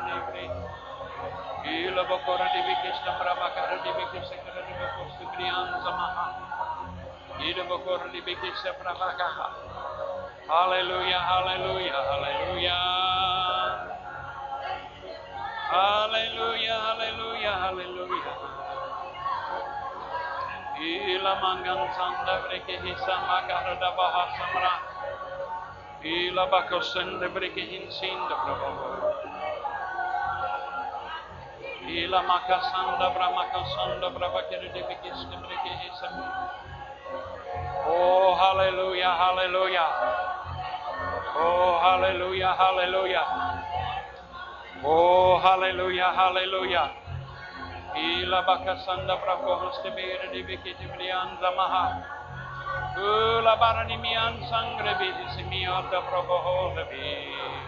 [1.65, 5.08] Ila bokora di bikista brabakara di bikista kara di bokosti brian
[5.85, 6.27] samaha.
[7.41, 9.49] Ila bokora di bikista brabakaha.
[10.49, 12.83] Hallelujah, hallelujah, hallelujah.
[15.57, 18.37] Hallelujah, hallelujah, hallelujah.
[20.79, 24.75] Ila mangan sanda breke hisa makara da baha samra.
[26.05, 29.08] Ila bakosende breke hinsinda prabhu.
[31.89, 34.13] Ila makasanda bramakasanda
[37.89, 39.91] Oh, hallelujah, hallelujah.
[41.37, 43.27] Oh, hallelujah, hallelujah.
[44.85, 46.89] Oh, hallelujah, hallelujah.
[47.97, 52.05] Ila bakasanda brakohoste bere de bekete brian zamaha.
[52.99, 57.68] Ula baranimian sangre bidisi miota prokoholebi.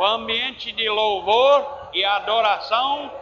[0.00, 3.12] O ambiente de louvor e adoração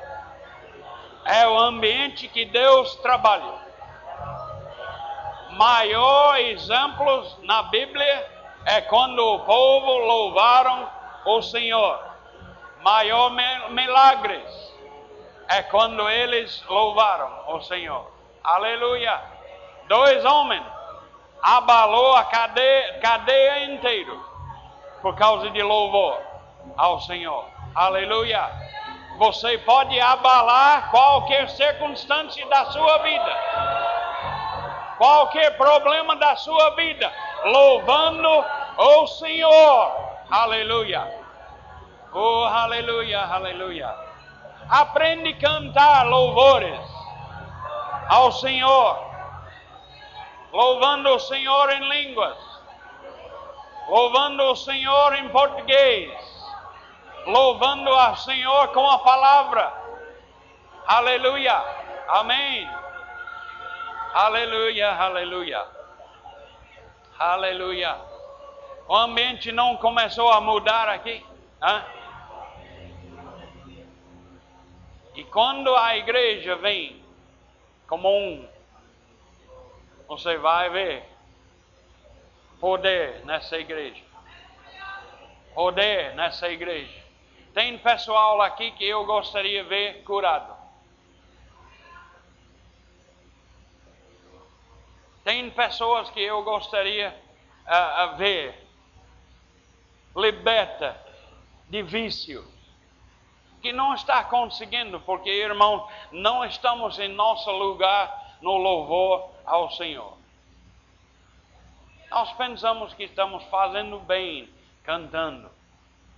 [1.24, 3.52] é o ambiente que Deus trabalha.
[5.50, 8.30] Maior exemplos na Bíblia
[8.64, 10.88] é quando o povo louvaram
[11.26, 11.98] o Senhor.
[12.80, 13.32] Maior
[13.70, 14.72] milagres
[15.48, 18.08] é quando eles louvaram o Senhor.
[18.44, 19.20] Aleluia.
[19.88, 20.62] Dois homens
[21.42, 24.14] abalou a cadeia, cadeia inteira
[25.02, 26.37] por causa de louvor
[26.76, 27.46] ao Senhor.
[27.74, 28.48] Aleluia.
[29.18, 33.36] Você pode abalar qualquer circunstância da sua vida,
[34.96, 37.12] qualquer problema da sua vida,
[37.44, 38.44] louvando
[38.78, 39.92] o Senhor.
[40.30, 41.18] Aleluia.
[42.12, 43.94] Oh, aleluia, aleluia.
[44.70, 46.78] Aprende a cantar louvores
[48.08, 48.98] ao Senhor,
[50.52, 52.38] louvando o Senhor em línguas,
[53.88, 56.10] louvando o Senhor em português,
[57.26, 59.72] louvando ao Senhor com a palavra.
[60.86, 61.54] Aleluia.
[62.08, 62.68] Amém.
[64.14, 65.66] Aleluia, aleluia.
[67.18, 67.98] Aleluia.
[68.88, 71.24] O ambiente não começou a mudar aqui?
[71.60, 71.84] Hã?
[75.14, 77.04] E quando a igreja vem
[77.86, 78.48] como um,
[80.06, 81.04] você vai ver
[82.60, 84.02] poder nessa igreja.
[85.54, 87.07] Poder nessa igreja.
[87.54, 90.56] Tem pessoal aqui que eu gostaria de ver curado.
[95.24, 97.14] Tem pessoas que eu gostaria
[97.66, 98.66] uh, ver
[100.16, 100.98] liberta
[101.68, 102.46] de vício.
[103.60, 110.16] Que não está conseguindo, porque irmão, não estamos em nosso lugar no louvor ao Senhor.
[112.10, 114.48] Nós pensamos que estamos fazendo bem
[114.82, 115.50] cantando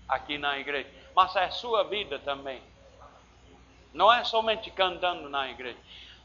[0.08, 2.62] aqui na igreja, mas é sua vida também.
[3.92, 5.78] Não é somente cantando na igreja.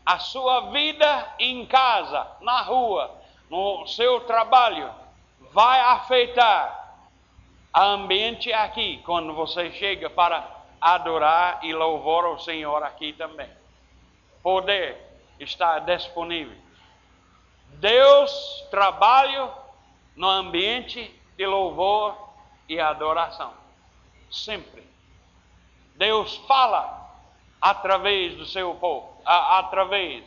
[0.06, 3.12] A sua vida em casa, na rua,
[3.50, 4.94] no seu trabalho,
[5.52, 7.00] vai afetar
[7.76, 10.48] o ambiente aqui, quando você chega para
[10.80, 13.50] adorar e louvar o Senhor aqui também.
[14.44, 14.98] Poder
[15.40, 16.56] está disponível.
[17.80, 19.50] Deus trabalha
[20.16, 22.16] no ambiente de louvor
[22.70, 23.65] e adoração.
[24.30, 24.84] Sempre.
[25.96, 27.06] Deus fala
[27.62, 30.24] através do seu povo, através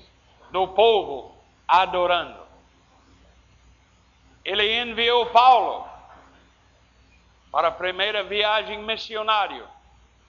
[0.50, 1.34] do povo
[1.66, 2.40] adorando.
[4.44, 5.86] Ele enviou Paulo
[7.52, 9.64] para a primeira viagem missionária,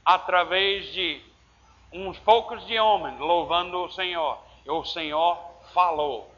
[0.03, 1.21] através de
[1.91, 4.37] uns poucos de homens louvando o Senhor.
[4.65, 5.37] E o Senhor
[5.73, 6.31] falou.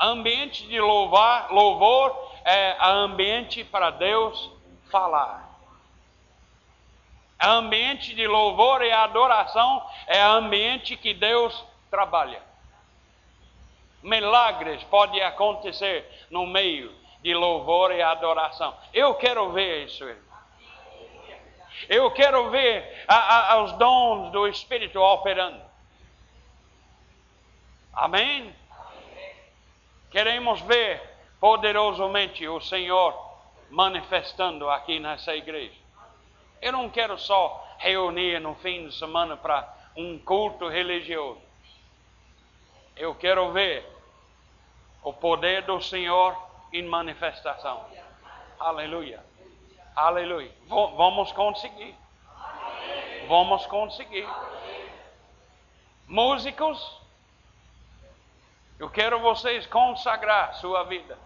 [0.00, 4.50] Ambiente de louvar, louvor é ambiente para Deus
[4.90, 5.43] falar.
[7.40, 12.40] Ambiente de louvor e adoração é ambiente que Deus trabalha.
[14.02, 18.76] Milagres podem acontecer no meio de louvor e adoração.
[18.92, 20.04] Eu quero ver isso.
[21.88, 25.60] Eu quero ver a, a, os dons do Espírito operando.
[27.92, 28.54] Amém?
[30.10, 31.02] Queremos ver
[31.40, 33.14] poderosamente o Senhor
[33.70, 35.83] manifestando aqui nessa igreja.
[36.64, 41.42] Eu não quero só reunir no fim de semana para um culto religioso.
[42.96, 43.86] Eu quero ver
[45.02, 46.34] o poder do Senhor
[46.72, 47.84] em manifestação.
[48.58, 49.22] Aleluia.
[49.94, 50.50] Aleluia.
[50.66, 51.94] Vamos conseguir.
[53.28, 54.26] Vamos conseguir.
[56.08, 56.98] Músicos,
[58.78, 61.18] eu quero vocês consagrar sua vida.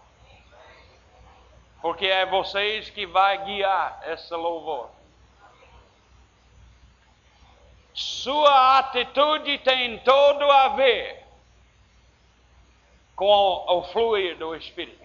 [1.81, 4.98] Porque é vocês que vai guiar esse louvor.
[7.99, 11.21] Sua atitude tem todo a ver
[13.13, 15.03] com o fluir do Espírito.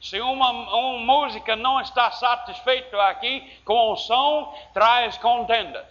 [0.00, 5.86] Se uma, uma música não está satisfeito aqui com o som, traz contendas.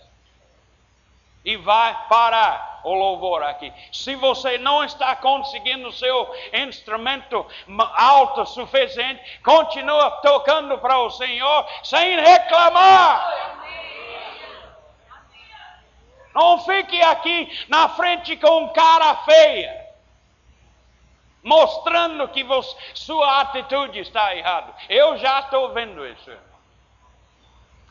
[1.45, 3.71] E vai parar o louvor aqui.
[3.93, 7.45] Se você não está conseguindo seu instrumento
[7.95, 13.49] alto suficiente, continua tocando para o Senhor sem reclamar.
[16.33, 19.89] Não fique aqui na frente com cara feia
[21.43, 24.73] mostrando que você, sua atitude está errada.
[24.87, 26.31] Eu já estou vendo isso.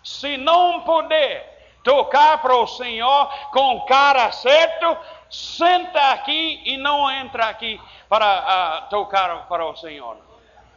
[0.02, 4.97] Se não puder tocar para o Senhor com cara certo,
[5.31, 10.16] senta aqui e não entra aqui para uh, tocar para o Senhor.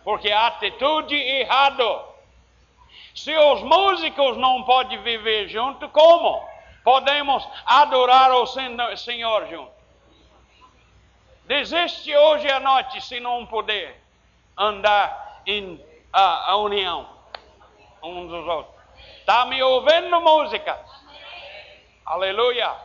[0.04, 2.12] Porque a atitude errada.
[3.14, 6.50] Se os músicos não podem viver junto, como?
[6.84, 8.46] Podemos adorar o
[8.98, 9.72] Senhor junto.
[11.46, 14.00] Desiste hoje à noite se não puder
[14.58, 17.08] andar em a, a união
[18.04, 18.76] uns dos outros.
[19.20, 20.80] Está me ouvindo música?
[22.06, 22.76] Aleluia.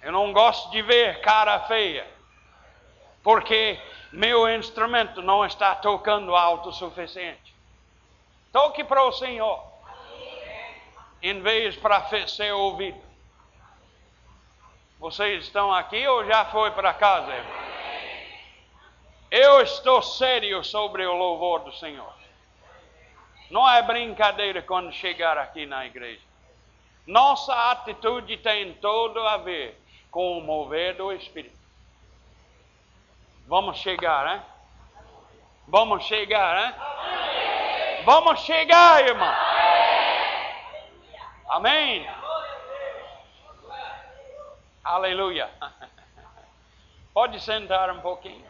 [0.00, 2.06] Eu não gosto de ver cara feia,
[3.22, 3.80] porque
[4.12, 7.54] meu instrumento não está tocando alto o suficiente.
[8.52, 9.62] Toque para o Senhor,
[11.22, 13.00] em vez para ser ouvido.
[14.98, 17.32] Vocês estão aqui ou já foi para casa?
[19.30, 22.12] Eu estou sério sobre o louvor do Senhor.
[23.50, 26.20] Não é brincadeira quando chegar aqui na igreja.
[27.06, 29.80] Nossa atitude tem todo a ver
[30.10, 31.56] com o mover do Espírito.
[33.46, 34.42] Vamos chegar, né?
[35.66, 36.74] Vamos chegar, né?
[38.04, 39.57] Vamos chegar, irmão.
[41.48, 42.06] Amém.
[44.84, 45.50] Aleluia.
[47.14, 48.46] Pode sentar um pouquinho.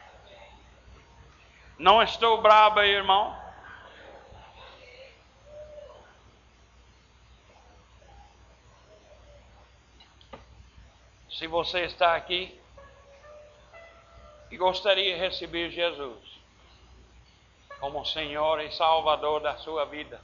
[1.78, 3.36] Não estou braba, irmão.
[11.30, 12.60] Se você está aqui
[14.50, 16.18] e gostaria de receber Jesus
[17.78, 20.20] como Senhor e Salvador da sua vida,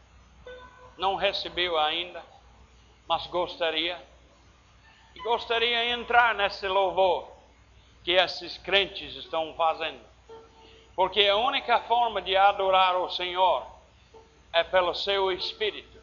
[0.99, 2.21] não recebeu ainda,
[3.09, 4.01] mas gostaria,
[5.15, 7.29] e gostaria de entrar nesse louvor
[8.03, 10.01] que esses crentes estão fazendo.
[10.97, 13.67] Porque a única forma de adorar o Senhor
[14.53, 16.03] é pelo seu espírito.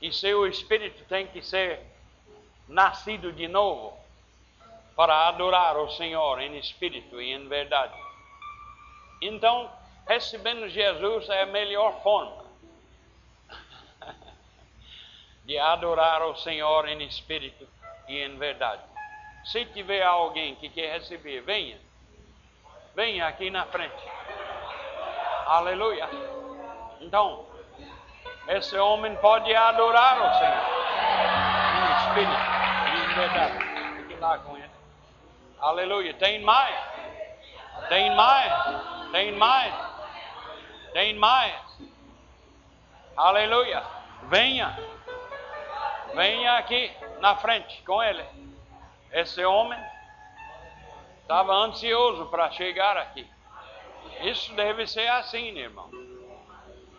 [0.00, 1.80] E seu espírito tem que ser
[2.68, 3.98] nascido de novo
[4.96, 7.98] para adorar o Senhor em espírito e em verdade.
[9.20, 9.70] Então,
[10.06, 12.39] recebendo Jesus é a melhor forma
[15.50, 17.66] de adorar o Senhor em espírito
[18.06, 18.82] e em verdade.
[19.46, 21.76] Se tiver alguém que quer receber, venha.
[22.94, 24.00] Venha aqui na frente.
[25.46, 26.08] Aleluia.
[27.00, 27.44] Então,
[28.46, 30.62] esse homem pode adorar o Senhor
[31.74, 32.42] em espírito
[32.86, 34.02] e em verdade.
[34.02, 34.70] Fique lá com ele.
[35.58, 36.14] Aleluia.
[36.14, 36.76] Tem mais.
[37.88, 38.52] Tem mais.
[39.10, 39.74] Tem mais.
[40.92, 41.60] Tem mais.
[43.16, 43.82] Aleluia.
[44.28, 44.99] Venha.
[46.14, 48.24] Venha aqui na frente com ele.
[49.12, 49.78] Esse homem
[51.22, 53.28] estava ansioso para chegar aqui.
[54.22, 55.90] Isso deve ser assim, irmão.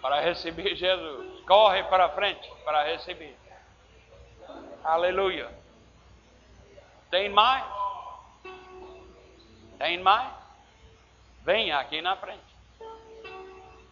[0.02, 1.42] Para receber Jesus.
[1.46, 3.38] Corre para frente para receber.
[4.84, 5.50] Aleluia.
[7.10, 7.66] Tem mais?
[9.78, 10.34] Tem mais?
[11.44, 12.56] Venha aqui na frente.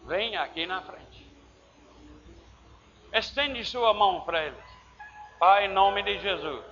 [0.06, 1.26] Venha aqui na frente.
[3.12, 4.69] Estende sua mão para ele.
[5.40, 6.62] Pai, em nome de Jesus.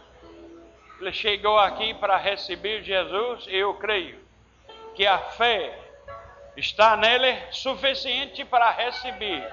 [1.01, 4.21] Ele chegou aqui para receber Jesus e eu creio
[4.95, 5.75] que a fé
[6.55, 9.51] está nele suficiente para receber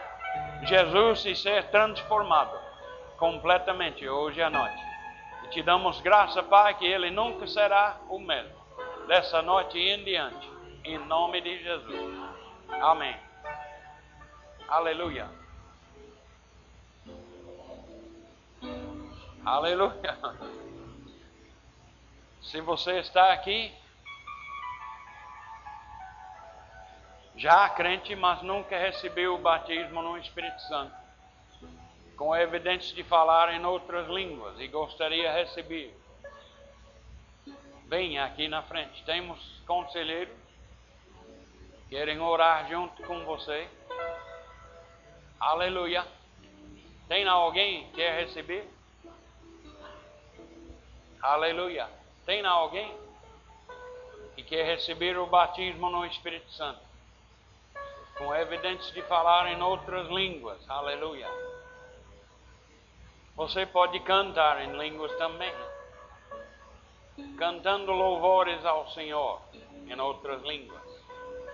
[0.63, 2.59] Jesus e ser transformado
[3.17, 4.83] completamente hoje à noite.
[5.45, 8.53] E te damos graça, Pai, que ele nunca será o mesmo
[9.07, 10.51] dessa noite em diante,
[10.83, 12.19] em nome de Jesus.
[12.81, 13.15] Amém.
[14.67, 15.44] Aleluia.
[19.45, 20.17] Aleluia.
[22.41, 23.71] Se você está aqui,
[27.35, 30.95] já crente, mas nunca recebeu o batismo no Espírito Santo,
[32.17, 35.95] com evidência de falar em outras línguas e gostaria de receber,
[37.85, 39.03] venha aqui na frente.
[39.03, 40.35] Temos conselheiros
[41.87, 43.69] querem orar junto com você.
[45.39, 46.03] Aleluia.
[47.07, 48.74] Tem alguém que quer receber?
[51.25, 51.89] Aleluia.
[52.23, 52.95] Tem alguém
[54.35, 56.79] que quer receber o batismo no Espírito Santo?
[58.15, 60.59] Com evidência de falar em outras línguas.
[60.69, 61.27] Aleluia.
[63.35, 65.51] Você pode cantar em línguas também.
[67.39, 69.41] Cantando louvores ao Senhor
[69.87, 70.83] em outras línguas.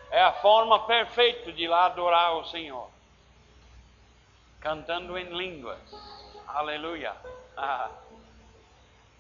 [0.10, 2.90] É a forma perfeita de adorar o Senhor.
[4.60, 5.80] Cantando em línguas.
[6.46, 7.16] Aleluia.
[7.56, 7.90] Ah.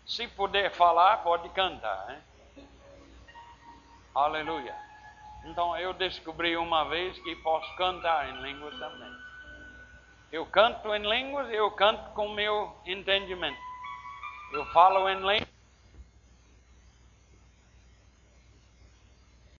[0.05, 2.05] Se puder falar, pode cantar.
[2.07, 2.21] Né?
[4.13, 4.75] Aleluia.
[5.45, 9.11] Então eu descobri uma vez que posso cantar em línguas também.
[10.31, 13.59] Eu canto em línguas, eu canto com meu entendimento.
[14.53, 15.49] Eu falo em línguas